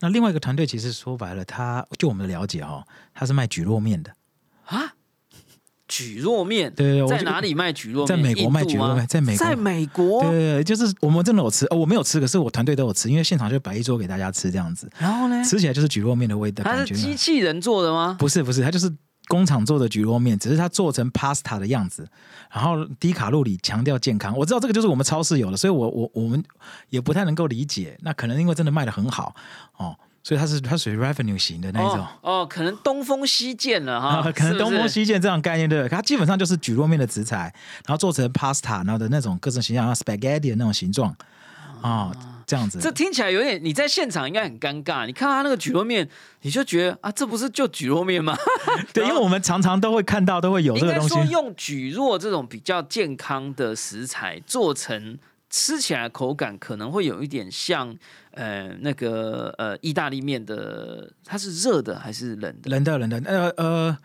[0.00, 4.10] 那另外一个团队其实说白了，他就我们的了解哦，他是卖菊络面的
[4.64, 4.94] 啊。
[5.94, 8.06] 蒟蒻面，对对，在哪里卖蒟蒻面？
[8.06, 14.90] 在美国卖蒟蒻面，在美在美国，对对，就是我们真的有吃，哦，我没有吃，可是我团队都有吃，因为现场就摆一桌给大家吃这样子。
[14.98, 18.16] 然后呢，吃起来就是蒟蒻面的味道，它是机器人做的吗？
[18.18, 18.92] 不是不是，它就是
[19.28, 22.08] 工厂做的蒟蒻面，只是它做成 pasta 的样子，
[22.52, 24.36] 然后低卡路里，强调健康。
[24.36, 26.42] 我知道这个就是我们超市有的，所以我我我们
[26.90, 27.96] 也不太能够理解。
[28.02, 29.36] 那可能因为真的卖的很好
[29.76, 29.96] 哦。
[30.24, 37.54] 所以它是它属于 revenue 型的那一种哦，可能东风西建了哈，可能东风西建这样概念对，它基本上就是蒟蒻面的食材，
[37.86, 41.14] 然后做成 pasta，然后的那种各种形象，像 spaghetti 的那种形状，
[41.82, 42.10] 啊，
[42.46, 42.78] 这样子。
[42.80, 45.04] 这听起来有点，你在现场应该很尴尬。
[45.04, 46.08] 你看他那个蒟蒻面，
[46.40, 48.34] 你就觉得啊，这不是就蒟蒻面吗？
[48.94, 51.14] 对，因为我们常常都会看到，都会有这个东西。
[51.16, 55.18] 应该说用蒟蒻这种比较健康的食材做成。
[55.50, 57.96] 吃起来口感可能会有一点像，
[58.32, 62.70] 呃，那个呃，意大利面的，它是热的还是冷的？
[62.70, 63.18] 冷的，冷的。
[63.24, 63.98] 呃呃，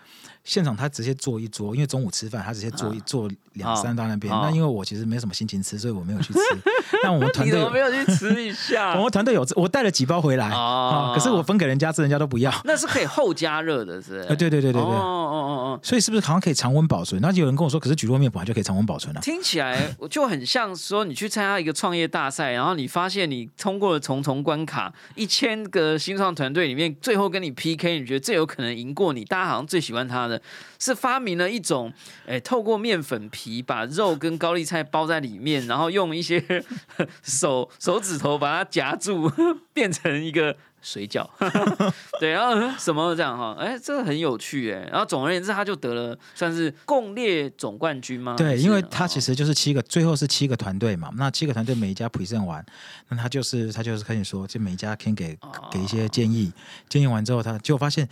[0.44, 4.34] 现场他直接做一桌，因为中午吃饭，他直接做一做两三到那边。
[4.34, 6.40] 那因为我其实没什么心情吃，所以我没有去吃。
[7.04, 8.96] 那我们团队没有去吃一下？
[8.96, 11.14] 我们团队有，我带了几包回来啊。
[11.14, 12.52] 可是我分给人家吃，人家都不要。
[12.64, 14.20] 那是可以后加热的，是？
[14.30, 14.82] 呃，对对对对对。
[14.82, 15.80] 哦哦哦哦。
[15.84, 17.22] 所以是不是好像可以常温保存？
[17.22, 19.22] 那有人跟我说，可是蒟蒻面本来就可以常温保存啊。
[19.22, 29.24] 听起来我就很像说，你去参加一个创业大赛，然后你发现你通过了重重关卡，一千个新创团队里面，最后跟你 PK，你觉得最有可能赢过你？
[29.26, 30.40] 大家好像最喜欢他的
[30.78, 31.92] 是发明了一种，
[32.28, 36.40] 哎，透过面粉皮把肉跟高丽菜包在里面，然后用一些
[37.24, 39.32] 手手指头把它夹住，
[39.74, 40.56] 变成一个。
[40.82, 41.28] 水饺，
[42.22, 44.88] 对，然后什么这样哈，哎，这个很有趣哎。
[44.90, 48.34] 然后总而言之，他就得了算是共列总冠军吗？
[48.38, 51.12] 对，因为他其实就是七个，最后是七个团队嘛。
[51.18, 52.66] 那七个团队每一家 present 完，
[53.10, 55.38] 那他就是他就是跟你说，就每一家可以给
[55.70, 56.50] 给一些建议，
[56.88, 58.08] 建议完之后，他就发现。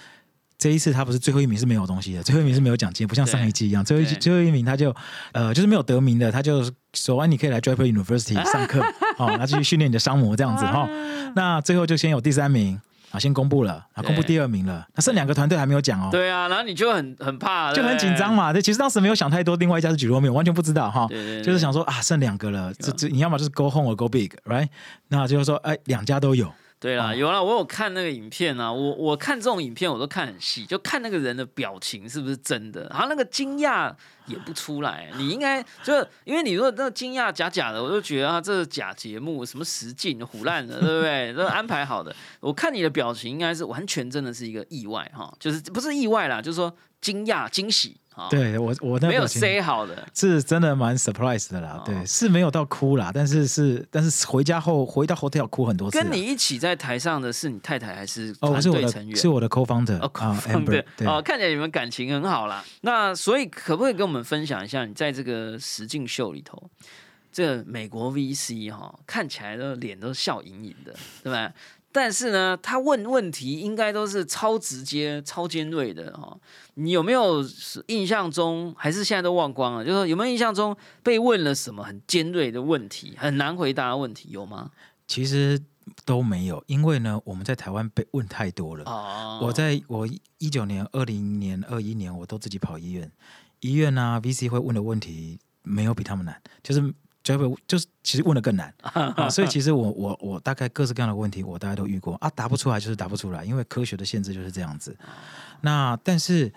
[0.57, 4.95] 这一次他不是最后一名是没有东西的，最后一名是没有奖金，不像上一季一样，最后一最后一名他就
[5.31, 8.81] 呃就是没有得名的，他就说完你可以来 Draper University 上课，
[9.17, 10.89] 好，那继续训练你的商模这样子哈。
[11.35, 16.09] 那最后就先有第三名啊，先公布了啊，公布第二名了，那剩两个团队还没有讲哦。
[16.11, 18.51] 对啊，然后你就很很怕，就很紧张嘛。
[18.51, 21.07] 对，其实当时没有想太多，另外一家是举罗米，完全不知道哈，
[21.43, 24.69] 就是想说啊，剩两个了，这这你要么就是 Go Home or Go Big，right？
[25.09, 26.51] 那就是说哎，两家都有。
[26.79, 33.91] 对啦，有啦，我有看那个影片啊，我我看这种影片我都看很细，就看那个人的表情是不是真的，然后那个惊讶
[34.27, 41.33] 也不出来，你应该就因为你如果那个惊讶假假的，我就觉得啊，这是假节目，什么实境胡烂的，对不对？
[41.33, 47.97] 都安排好的，我看你的表情应该是完全真的是一个意外哈，就是不是意外啦，就是说惊讶惊喜。
[48.31, 51.83] 对我，我没有 say 好的，是真的蛮 surprise 的啦。
[51.85, 56.01] 对，是没有到哭啦，但是是，但是回家后回到 hotel 哭很多次。
[56.01, 59.15] 跟你一起在台上的是你太太还是团队成员？
[59.15, 60.09] 是我的 co-founder 啊
[60.47, 60.83] ，Amber。
[61.05, 62.65] 哦，看起来你们感情很好啦。
[62.81, 66.71] 那所以可不可以跟我们分享一下，你在这个实境秀里头，
[67.31, 71.53] 这美国 VC 哈，看起来的脸都笑盈盈的，对吧？
[71.91, 76.37] 但是呢，他问问题应该都是超直接、超尖锐的哈。
[76.75, 77.43] 你有没有
[77.87, 79.83] 印象中，还是现在都忘光了？
[79.83, 84.69] 就是有没有印象中被问了什么很尖锐的问题，很难回答的问题，有吗？
[85.07, 85.59] 其实
[86.05, 88.83] 都没有，因为呢，我们在台湾被问太多了。
[88.85, 89.39] 哦。
[89.41, 93.11] 我在我一九年、二零年、二一年，我都自己跑医院，
[93.61, 96.93] 医院啊，VC 会问的问题没有比他们难，就是。
[97.35, 98.73] 就会就是其实问的更难。
[98.81, 102.15] 啊，所以其实我我我大概各式各样的问题我大概都遇过。
[102.15, 104.95] 啊，答不出来就是答不出来，因为科学的限制就是这样子。
[105.61, 106.53] 那但是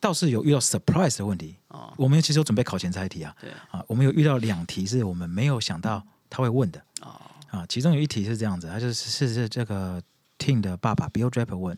[0.00, 1.56] 倒是有遇到 surprise 的问题。
[1.68, 3.50] 啊，我们其实有准备考前猜题啊，对。
[3.70, 6.80] 啊，我们有遇到两题是我们没有想到他会问的。
[7.00, 7.20] 啊
[7.50, 10.00] 啊，其中有一题是这样子，他就是是是这个
[10.38, 11.76] Team 的爸爸 Bill Draper 问，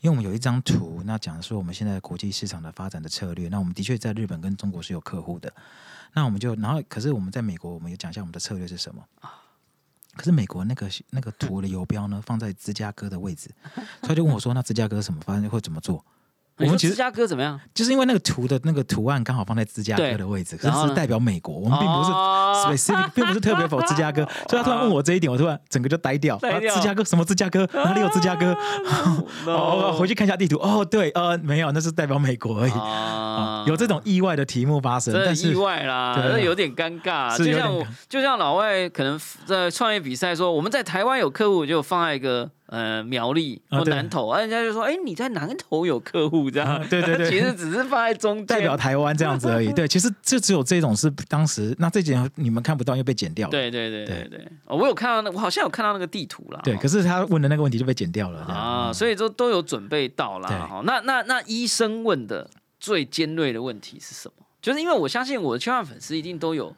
[0.00, 5.52] 因为我们有一张图，那讲的是我们现在国际市场的发展的策略，那我们的确在日本跟中国是有客户的。
[6.12, 9.04] 那我们就，然后可是我们在美国，我们也讲一下我们的策略是什么？
[10.16, 13.50] 可是美国那个那个图的游标呢，放在芝加哥的位置，
[14.02, 16.04] 他就问我说：“那芝加哥什么发生会怎么做？”
[16.58, 17.58] 我们其实芝加哥怎么样？
[17.72, 24.24] 就是因为那个图的那个图案刚好放在芝加哥的位置，可是代表美国，我们并不是 specific，并不是 特别否芝加哥。
[24.48, 26.38] 所以他突然问我这一点，我突然整个就呆掉。
[26.38, 27.68] 芝加哥什么芝加哥？
[27.72, 28.56] 哪里有芝加哥？
[29.46, 30.56] 哦，回去看一下地图。
[30.58, 33.68] 哦，对，呃，没有，那是代表美国而已。
[33.68, 37.36] 有这种意外的题目发生，但是意外啦，那有点尴尬。
[37.36, 37.72] 就像
[38.08, 42.50] 就像老外可能在创业比赛说，我们在台湾有客户，就放在一个。
[42.68, 49.72] 呃，苗栗或南投，啊，人家就说，哎，你在南投有客户这样，对对对， 其实只是放在中间，代表台湾这样子而已。
[49.72, 53.50] 对，其实就只有这种是当时，那这几年你们看不到，又被剪掉了。
[53.50, 56.60] 对对对对对，我有看到那，我好像有看到那个地图了。
[56.62, 60.48] 对，可是他问的那个问题就被剪掉了啊，所以说都有准备到了。
[60.66, 64.44] 好，那那那医生问的最尖锐的问题是什么？
[64.60, 66.74] 就是因为我相信我的千万粉丝一定都有。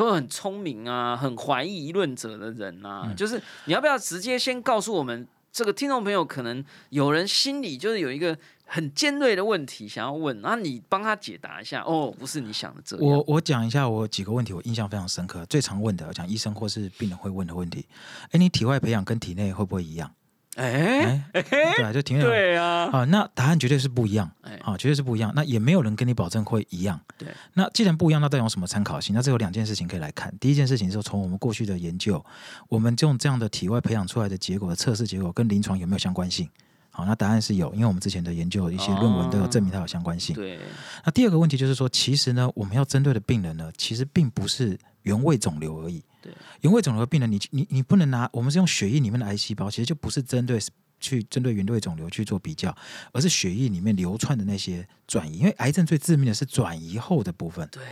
[0.00, 3.36] 都很聪明啊，很怀疑论者的人啊，就是
[3.66, 8.34] 你要不要直接先告诉我们，这个听众朋友可能有人心里就是有一个
[8.64, 11.82] 很尖锐的问题想要问，然后你帮他解答一下。
[11.82, 13.04] 哦，不是你想的这样。
[13.04, 17.84] 我我讲一下我几个问题，我印象非常深刻，最常问的，讲医生或是病人会问的问题。
[18.30, 20.10] 哎，你体外培养跟体内会不会一样？
[20.56, 25.32] 哎哎，对啊，就停留在对啊，啊，那答案绝对是不一样哎，啊，绝对是不一样。
[25.34, 27.00] 那也没有人跟你保证会一样。
[27.16, 29.14] 对，那既然不一样，那到底有什么参考性？
[29.14, 30.34] 那这有两件事情可以来看。
[30.40, 32.22] 第一件事情是从我们过去的研究，
[32.68, 36.48] 我们用这样的体外培养出来的结果的测试结果跟临床有没有相关性？
[36.90, 40.34] 好，那答案是有，因为我们之前的研究一些论文都有证明它有相关性。
[40.34, 40.58] 对，
[41.04, 46.02] 那第二个问题就是说，其实呢，我们要针对的病人呢，其实并不是原位肿瘤而已。
[46.20, 50.58] 对，原位肿瘤的病人，你你你不能拿我们是用血液里面的癌细胞，其实就不是针对
[51.00, 52.76] 去针对原位肿瘤去做比较，
[53.12, 55.38] 而是血液里面流窜的那些转移。
[55.38, 57.66] 因为癌症最致命的是转移后的部分。
[57.72, 57.82] 对，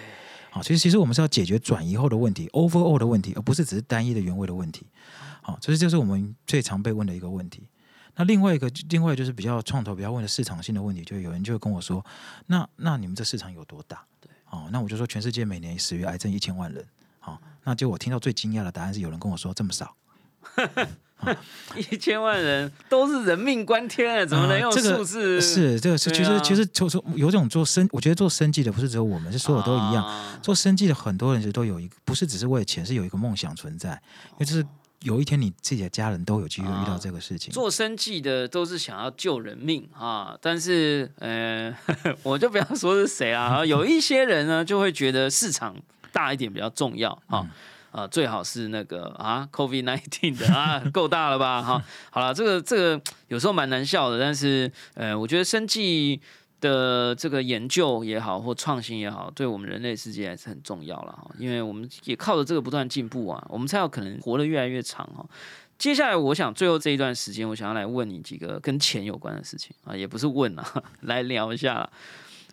[0.50, 4.86] 好，其实其实我们是要解决转移后的问题，overall 的问题，而不是只是单一的原位的问题。
[5.40, 7.66] 好，这是就是我们最常被问的一个问题。
[8.16, 12.04] 那另外一个，另外就是比较创投比较问的市场性的问题，就有人就会跟我说，
[12.46, 14.04] 那那你们这市场有多大？
[14.20, 16.84] 对，哦，那我就说全世界每年死于癌症一千万人。
[17.68, 19.94] 好，那就我听到最惊讶的答案是，有人跟我说这么少，
[21.76, 25.38] 一千万人都是人命关天啊，怎么能用呃这个数字？
[25.38, 30.02] 是这个是，啊其实其实就是有种做生，我觉得做生计的不是只有我们，是所有都一样。
[30.02, 34.00] 啊做生计的很多人其实都有一个，不是只是为了钱，是有一个梦想存在，
[34.32, 34.64] 因为就是
[35.02, 37.52] 有一天你自己的家人都有机会遇到这个事情。
[37.52, 41.76] 做生计的都是想要救人命啊，但是呃，
[42.22, 45.76] 我就不要说是谁啊，有一些人呢就会觉得市场
[46.12, 47.48] 大一点比较重要啊。
[47.90, 51.62] 呃，最好是那个啊，COVID nineteen 的啊， 够大了吧？
[51.62, 56.20] 哈，好了，这个这个有时候蛮难笑的，但是呃，我觉得生计
[56.60, 65.24] 的这个研究也好，或创新也好，对我们人类世界还是很重要了哈，因为我们也靠着这个不断进步啊，我们才有可能活得越来越长哈。
[65.78, 71.90] 接下来，我想最后这一段时间，我想要来问你几个跟钱有关的事情啊，也不是问啊， 来聊一下啦。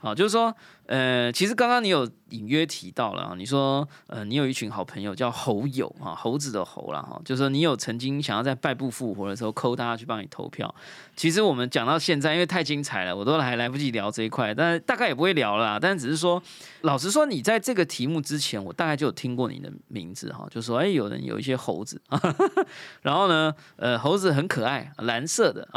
[0.01, 10.73] 好，就是说，呃，其实刚刚你有隐约提到了啊，你说，呃，你有一群好朋友叫猴友啊，猴子的猴啦哈，就是说你有曾经想要在败部复活的时候抠大家去帮你投票。
[11.15, 15.79] 其实我们讲到现在，因为太精彩了，我都还来不及聊这一块，但大概也不会聊了啦。
[15.81, 16.43] 但只是说，
[16.81, 21.99] 老实说，你在这个题目之前，我大概就有听过你的名字哈，就说，哎，有人有一些猴子，
[23.01, 25.67] 然后呢，呃，猴子很可爱，蓝色的，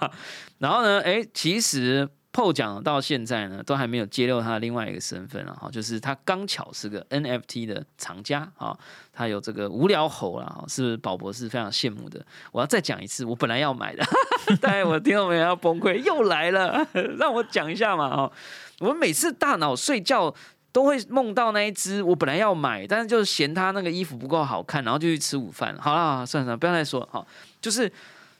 [0.58, 2.08] 然后呢，哎，其实。
[2.32, 8.74] PO 讲到现在呢，都还没有揭露他另外一个身份啊，哈，就是他刚巧是个 NFT 的藏家啊，
[9.12, 12.24] 他有这个无聊猴啦，是宝博士非常羡慕的。
[12.50, 14.02] 我要再讲一次，我本来要买的，
[14.62, 16.86] 大概我听到没有要崩溃，又来了，
[17.18, 18.32] 让我讲一下嘛，哈，
[18.80, 20.34] 我每次大脑睡觉
[20.72, 25.76] 都会梦到那一只，我本来要买，但是就是嫌他那个衣服不够好看，然后就去吃午饭。
[25.78, 27.26] 好了，算了算了，不要再说，好，
[27.60, 27.92] 就是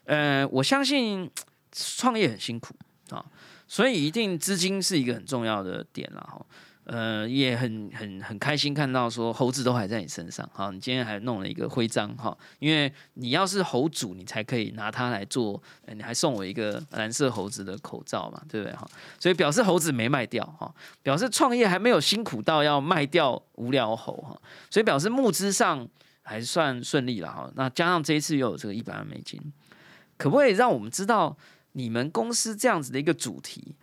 [0.07, 1.31] 呃，我相信
[1.71, 2.75] 创业很辛苦。
[3.73, 6.45] 所以一定资金是一个很重要的点了哈，
[6.85, 18.87] 呃，也很很很开心看到说猴子都还在你身上哈，你今天还弄了一个徽章哈，因为你要是猴主，你才可以拿它来做，你还送我一个蓝色猴子的口罩嘛，对不对哈？
[19.19, 20.71] 所以表示猴子没卖掉哈，
[21.03, 25.89] 表示创业还没有辛苦到要卖掉无聊猴哈，所以表示募资上
[26.21, 27.51] 还算顺利了哈。
[27.55, 29.41] 那加上这一次又有这个一百万美金，
[30.19, 31.35] 可不可以让我们知道？
[31.73, 33.75] 你们公司这样子的一个主题，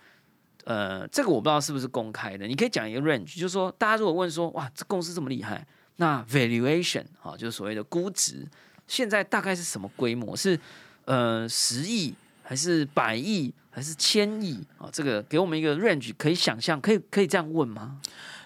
[0.65, 5.65] 呃，这个我不知道是不是公开的，你可以讲一个 range，就是说，大家如果问说，哇，这公司这么厉害，
[5.95, 8.47] 那 valuation 啊，就是所谓的估值，
[8.87, 10.35] 现在大概是什么规模？
[10.35, 10.59] 是
[11.05, 12.13] 呃十亿，
[12.43, 14.87] 还是百亿，还是千亿啊？
[14.93, 17.99] 这个给我们一个 range，可以想象，可以可以这样问吗？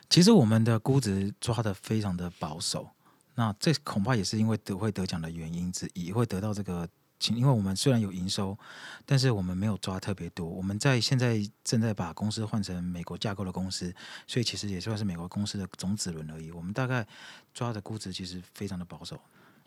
[0.09, 2.89] 其实我们的估值抓的非常的保守，
[3.35, 6.87] 那这恐怕也是因为得会得奖的原因之一，会得到这个。
[7.32, 8.57] 因为我们虽然有营收，
[9.05, 10.45] 但是我们没有抓特别多。
[10.45, 13.93] 我们在现在正在把公司换成美国架构的公司，
[14.28, 16.51] 所以其实也算是美国公司的种子轮而已。
[16.51, 17.05] 我们大概
[17.53, 19.19] 抓的估值其实非常的保守，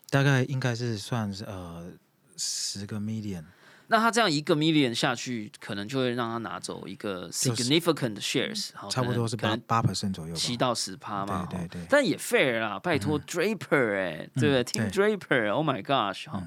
[0.09, 1.89] 大概应该是算是呃
[2.35, 3.43] 十个 million。
[3.89, 11.47] 那他这样一个 million 下去，可能就会让他拿走一个 significant shares，差不多是八八 percent 左右，七到十趴嘛。
[11.49, 11.81] 对对对。
[11.89, 14.63] 但也 fair 啦，拜托 Draper 哎，对不对？
[14.65, 16.43] 听 Draper，Oh my gosh 哈。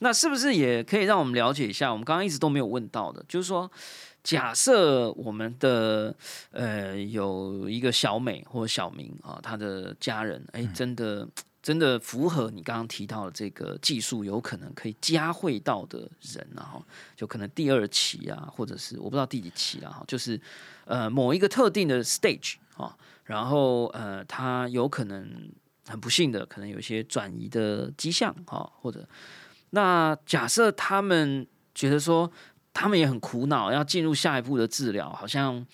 [0.00, 1.90] 那是不是也可以让我们了解一下？
[1.90, 3.70] 我们刚刚一直都没有问到的，就是说，
[4.22, 6.14] 假设我们的
[6.50, 11.26] 呃有一个小美或小明啊，他的家人哎，真的
[11.62, 16.82] 真的符合你刚刚提到的这个技术，有可能可以加会到的人啊，
[17.16, 20.38] 就可能第二期啊，或者是我不知道第几期了哈，就是
[20.84, 25.50] 呃某一个特定的 stage 啊，然后呃他有可能
[25.86, 29.08] 很不幸的，可能有一些转移的迹象哈，或者。
[29.74, 31.44] 那假设他们
[31.74, 32.30] 觉得说，
[32.72, 35.66] 他们也很苦恼，要进入下一步的治疗，好像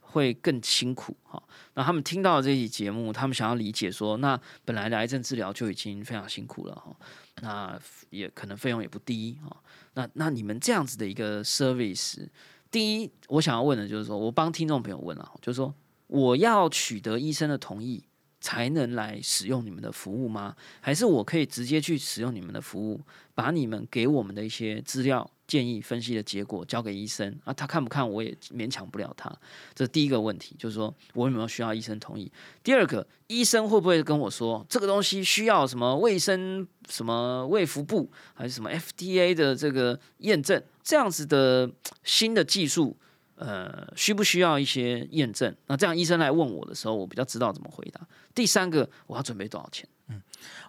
[0.00, 1.40] 会更辛苦哈。
[1.74, 6.96] 那他们听到这期节目，他们想要理解说，那本来的癌症治疗就已经非常辛苦了哈，
[7.40, 7.78] 那
[8.10, 9.56] 也可能费用也不低哈。
[9.94, 12.26] 那那你们这样子的一个 service，
[12.68, 15.72] 第一，我想要问的就是说，我帮听众朋友问了，就是说，
[16.08, 18.02] 我要取得医生的同意
[18.46, 20.54] 才能来使用你们的服务吗？
[20.80, 23.00] 还是我可以直接去使用你们的服务，
[23.34, 25.28] 把你们给我们的一些资料？
[25.48, 29.32] 建议分析的结果交给医生啊，他看不看我也勉强不了他。
[29.74, 32.30] 这第一个问题，就是说我有没有需要医生同意？
[32.64, 40.60] 第二个，医生会不会跟我说这个东西需要什么卫生、什么卫福部还是什么 FDA 的这个验证？
[40.82, 41.70] 这样子的
[42.02, 42.96] 新的技术，
[43.36, 45.54] 呃，需不需要一些验证？
[45.66, 48.00] 那这样医生来问我的时候，我比较知道怎么回答。
[48.34, 49.88] 第三个，我要准备多少钱？
[50.08, 50.20] 嗯。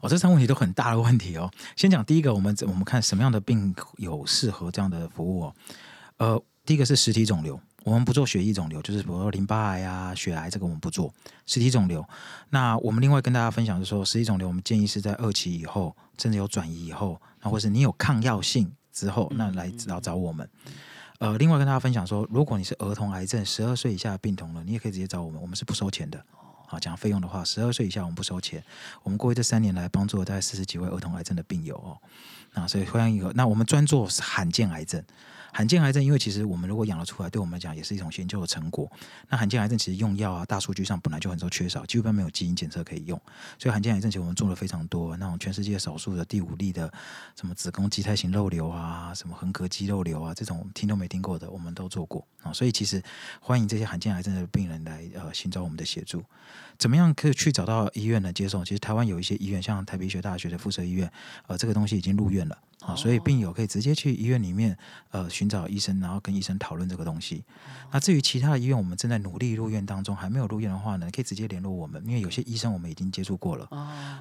[0.01, 1.51] 哦，这三个问题都很大的问题哦。
[1.75, 5.55] 先讲第一个，我们我们看什么样的病有适合这样的服务哦。
[6.17, 11.13] 呃，第一个是实体肿瘤，我们不做血液肿瘤，就是比如说淋巴癌啊、血癌，这个我们不做
[11.45, 12.03] 实体肿瘤。
[12.49, 20.49] 那我们另外跟大家分享是说，实体肿瘤我们建议是在二期以后，甚至有转移以后，那或是你有抗药性之后，那来找找我们。
[21.19, 26.23] 呃，另外跟大家分享说，如果你是儿童癌症，十二岁以下的病童了，你也可以直接找我们，我们是不收钱的。
[26.67, 28.63] 啊，讲费用的话，十二岁以下我们不收钱。
[29.01, 31.97] 我们过去这三年来帮助了大概四十几位儿童癌症的病友哦，
[32.53, 33.31] 那所以欢迎一个。
[33.33, 35.03] 那我们专做罕见癌症。
[35.57, 38.87] 罕见癌症，因为其实我们如果养得出来，对我们来讲也是一种研究的成果。
[39.27, 43.19] 那罕见癌症其实用药啊，大数据上本来就很多缺少，基本没有基因检测可以用。
[43.57, 46.93] 所以罕见癌症其实我们做了非常多，那种全世界少数的第五例的
[47.35, 52.53] 什么子宫畸胎型肉瘤啊，什么横膈肌肉瘤啊，这种听都没听过的，我们都做过啊。
[52.53, 53.01] 所以其实
[53.41, 56.23] 欢迎这些罕见癌症的病人来呃寻找我们的协助。
[56.77, 58.31] 怎么样可以去找到医院来？
[58.31, 58.63] 接送？
[58.63, 61.11] 其实台湾有一些医院，像台北医学大学的附设医院，
[61.47, 62.57] 呃，这个东西已经入院了。
[62.81, 64.77] 啊，所以病友可以直接去医院里面，
[65.09, 67.43] 呃，寻找医生，然后跟医生讨论这个东西。
[67.91, 73.67] 那至于其他的医院，我们正在努力入院当中，还没有入院的话呢，可以直接联络我们，因为有些医生我们已经接触过了。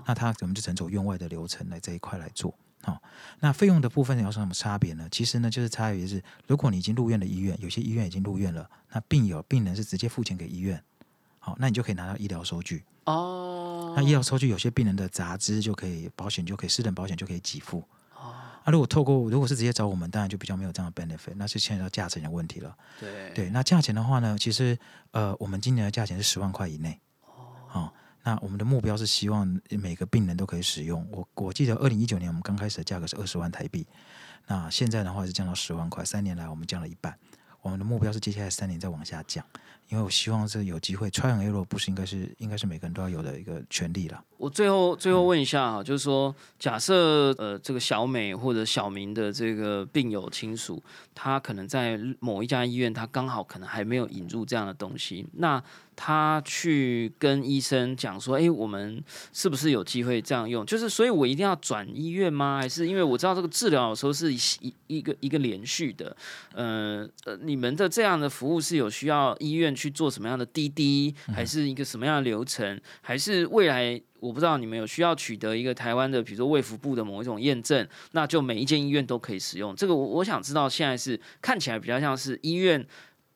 [0.06, 2.54] 那他我们就只能走院外的流程来这一块来做。
[2.82, 3.02] 好，
[3.40, 5.06] 那费用的部分有什么差别呢？
[5.10, 10.82] 其实呢，就是差别是，如果你已经入院的医院，有些医院已经入院了，那病友病人是直接付钱给医院，
[11.46, 12.82] 好，那你就可以拿到医疗收据。
[13.04, 17.78] 哦，那医疗收据有些病人的杂支就可以保险就可以私人保险就可以给付
[18.16, 18.34] 哦。
[18.64, 22.76] 那如果透过如果是直接找我们，当然就比较没有这样的 benefit，那是牵扯到价钱的问题了。
[22.98, 24.76] 对对，那价钱的话呢，其实
[25.12, 27.00] 呃，我们今年的价钱是十万块以内。
[27.72, 27.92] 哦，
[28.24, 31.06] 那我们的目标是希望每个病人都可以使用。
[31.12, 33.86] 我我记得二零一九年我们刚开始的价格是二十万台币，
[34.48, 37.16] 那现在的话是降到十万块，三年来我们降了一半。
[37.62, 39.44] 我们的目标是接下来三年再往下降，
[39.88, 44.22] 因为我希望是有机会 try and error 不是应该是应该是每个人都要有的一个权利了。
[44.38, 50.82] 我最后最后问一下啊，就是说，假设呃这个小美或者小明的这个病友亲属，
[51.14, 55.62] 他可能在某一家医院，他刚好可能还没有引入这样的东西，那
[55.94, 60.66] 他去跟医生讲说，哎，我们是不是有机会这样用？
[60.66, 62.58] 就是所以我一定要转医院吗？
[62.60, 64.38] 还是因为我知道这个治疗有时候是一
[64.88, 66.14] 一个一个连续的，
[66.52, 74.00] 呃呃，你们的这样的服务是有需要医院去做什么样的滴滴，还是一个什么样的流程，还是未来？
[74.18, 79.76] 我不知道你们有需要取得一个台湾的，比如说卫福部的某一种验证，那就每一间医院都可以使用。
[79.76, 82.84] 这个我我想知道，现在是看起来比较像是医院。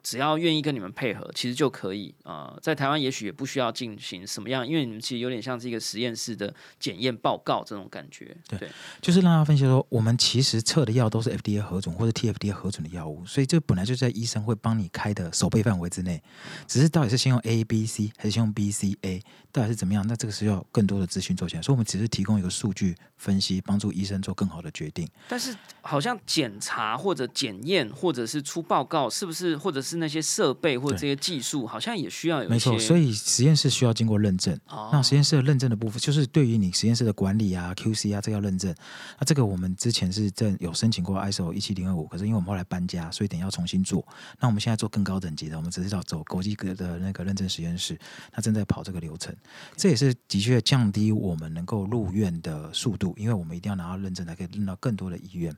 [0.03, 2.57] 只要愿意跟你们配合，其实就可以啊。
[2.62, 8.36] 在台湾也许也不需要进行什么样，因为你们其实有点像是一个实验室的检验报告这种感觉。
[8.48, 8.68] 对，
[9.01, 16.22] 就是让他分析说，我们其实测的药都是 FDA 核准或者 TFDA 核准的药物，所以这本来就在医生会帮你开的手背范围之内。
[16.66, 19.22] 只是到底是先用 A、B、C 还是先用 B、C、A，
[19.53, 20.07] 到底是怎么样？
[20.09, 21.62] 那这个是要更多的资讯做起来。
[21.62, 25.07] 所以我们只是提供一个数据分析，帮助医生做更好的决定。
[25.28, 29.89] 但是好像检查或者检验或者是出报告，是不是或者是？
[29.91, 34.59] 是那些设备或者这些技术，好像也需要有没错，所以实验室需要经过认证。
[34.93, 38.74] 那实验室的认证的部分，就是对于你实验室的管理啊、QC 啊，这要认证。
[39.18, 44.07] 那这个我们之前是正有申请过 ISO 一七零二五，可是因为我们后来搬家，所以等要重新做。
[44.38, 47.99] 那我们现在做更高等级的，我们只是要走国际格的那个认证实验室，
[48.30, 49.34] 他正在跑这个流程。
[49.76, 55.55] 这也是的确降低我们能够入院的速度，因为我们一定要拿到认证才可以认到更多的医院。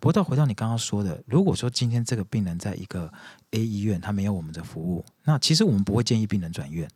[0.00, 3.12] 不过，到回到你刚刚说的，如果说今天这个病人在一个
[3.50, 6.88] A 医院，他没有我们的服务，那其实我们不会建议病人转院。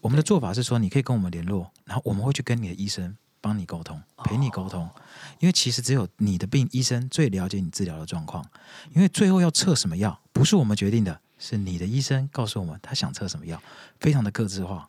[0.00, 4.88] 我们的做法是说，你可以跟我们联络，然后我们会去跟你的医生帮你沟通，陪你沟通。
[5.38, 8.44] 因为其实只有你的病医生最了解你治疗的状况。
[8.94, 13.62] 因为最后要测什么药，不是我们决定的，是你的医生告诉我们他想测什么药，
[13.98, 14.88] 非常的个制化。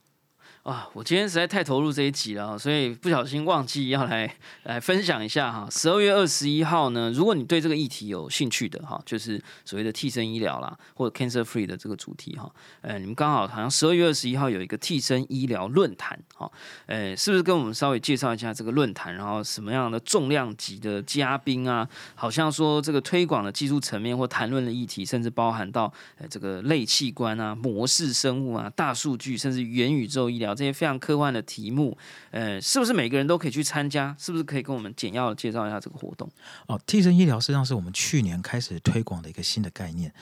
[0.65, 5.67] 啊，我今天实在太投入这一集了，所以不小心忘记要来来分享一下哈。
[5.69, 12.51] 十二月二十一号呢，如果你对这个议题有兴趣的哈，就是所谓的替身医疗啦，或者 cancer free 的这个主题哈，
[12.81, 16.51] 呃，你们刚好好像十二月二十一号有一个替身医疗论坛哈，
[16.87, 21.87] 呃，是不是跟我们稍微介绍一下这个论坛，然后什么样的重量级的嘉宾啊？
[22.15, 30.54] 好像说这个推广的技术层面或谈论的议题，甚至包含到呃这个类器官啊、模式生物啊、大数据，甚至元宇宙医疗。
[30.55, 31.97] 这些非常科幻的题目，
[32.31, 34.15] 呃，是不是每个人都可以去参加？
[34.17, 36.29] 是不是可以跟我们简要的介绍一下这个活动？
[36.67, 40.13] 哦，替身医疗实际上是我们去年开始推广的一个新的概念。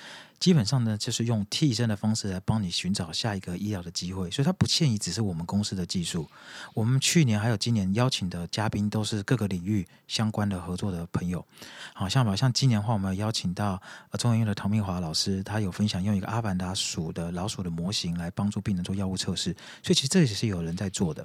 [0.44, 6.30] 基本上呢，就是用替身的方式来帮你寻找下一个医疗的机会，所以它不限于只是我们公司的技术。
[6.74, 11.46] 我们去年还有今年邀请的嘉宾都是各个领域相关的合作的朋友。
[11.94, 21.24] 好像吧，像今年的话，我们邀请到呃中研院的唐明华老师，他有分享用一个阿凡达鼠的老鼠的模型来帮助病人做药物测试，所以其实这也是有人在做的。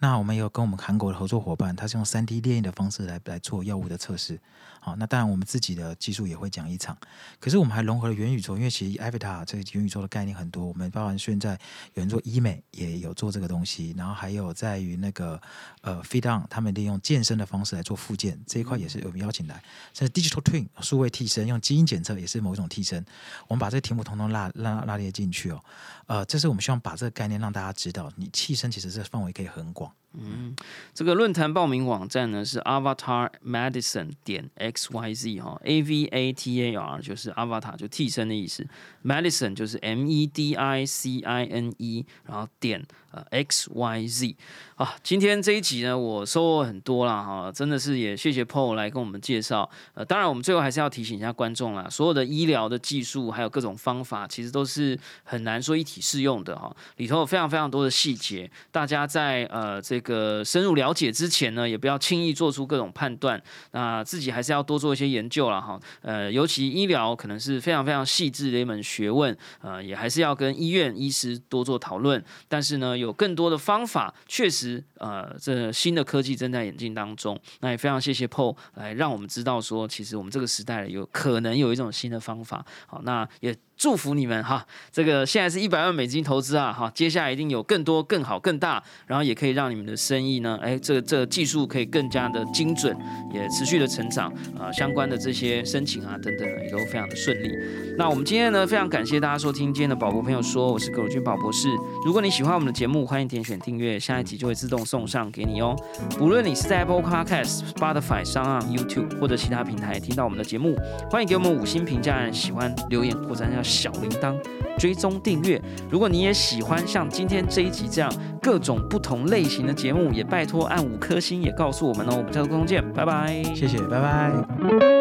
[0.00, 4.38] 那我们也有跟我们韩国的合作伙伴，他是用三 D 列印的方式来来做药物的测试。
[4.80, 6.96] 好，那当然我们自己的技术也会讲一场，
[7.38, 11.52] 可是我们还融合了元宇宙，因为其实 Avatar 这个元宇宙的概念很多，我们包含现在
[11.92, 15.40] 有人做医美也有做这个东西，然后还有在于那个
[15.82, 19.62] 呃 Feed On 他们利用健身的方式来做复健这一块也是我们邀请来，
[19.92, 23.04] 甚至 Digital Twin 数位替身用基因检测也是某一种替身，
[23.48, 25.62] 我们把这个题目统统拉拉拉列进去哦，
[26.06, 29.92] 呃，这是我们希望把这个概念让大家知道，你替身其实这范围可以很广。
[30.12, 30.56] 嗯，
[30.92, 38.66] 这个论坛报名网站呢是 Avatar Medicine 点 X Y Z 哈，A V A T A R 就是 Avatar 就替身的意思
[39.04, 44.36] ，Medicine 就是 M E D I C I N E，然后点呃 X Y Z
[44.74, 44.96] 啊。
[45.04, 49.70] 今天这一集呢，我收获很多啦哈，真的是也谢谢 Paul 来跟我们介绍。
[49.94, 59.99] 呃，当然我们最后还是要提醒一下观众啦，所有的医疗的技术还有各种方法，其实都是很难说一体适用的哈，里头有非常非常多的细节，大家在呃这。
[60.00, 63.40] 这个深入了解之前呢，也不要轻易做出各种判断。
[63.72, 65.78] 那自己还是要多做一些研究了哈。
[66.00, 72.24] 呃，尤其医疗可能是非常非常细致的一门学问，呃，也还是要跟医院医师多做讨论。
[72.48, 77.38] 但是呢，有更多的方法，确实，呃，这新的科技正在演进当中。
[77.60, 82.64] 那也非常谢谢 Paul 来让我们知道说，其实我们这个时代有可能有一种新的方法。
[82.86, 83.54] 好，那也。
[83.80, 92.94] 祝福你们哈，这个现在是一百万美金投资啊，哈，接下来一定有更多、更好、更大，然后也可以让你们的生意呢，哎，这个这个技术可以更加的精准，
[93.32, 97.50] 也持续的成长啊，相关的这些申请啊等等也都非常的顺利。
[97.96, 101.66] 那我们今天呢，非常感谢大家收听今天的宝博朋友说，我是葛鲁军宝博士。
[102.04, 105.74] 如果你喜欢我们的节目，欢迎点选订阅，下一集就会自动送上给你哦。
[106.20, 110.76] 无论你是在 Apple Podcast、Spotify 上、YouTube 或者其他平台听到我们的节目，
[111.10, 113.69] 欢迎给我们五星评价，喜欢留言或者要。
[113.70, 114.36] 小铃铛，
[114.76, 115.60] 追踪订阅。
[115.88, 118.12] 如果你也喜欢像今天这一集这样
[118.42, 122.16] 各种不同类型的节目，也拜托按五颗星，也告诉我们哦。
[122.18, 123.42] 我们下次空中见，拜拜。
[123.54, 124.99] 谢谢，拜拜。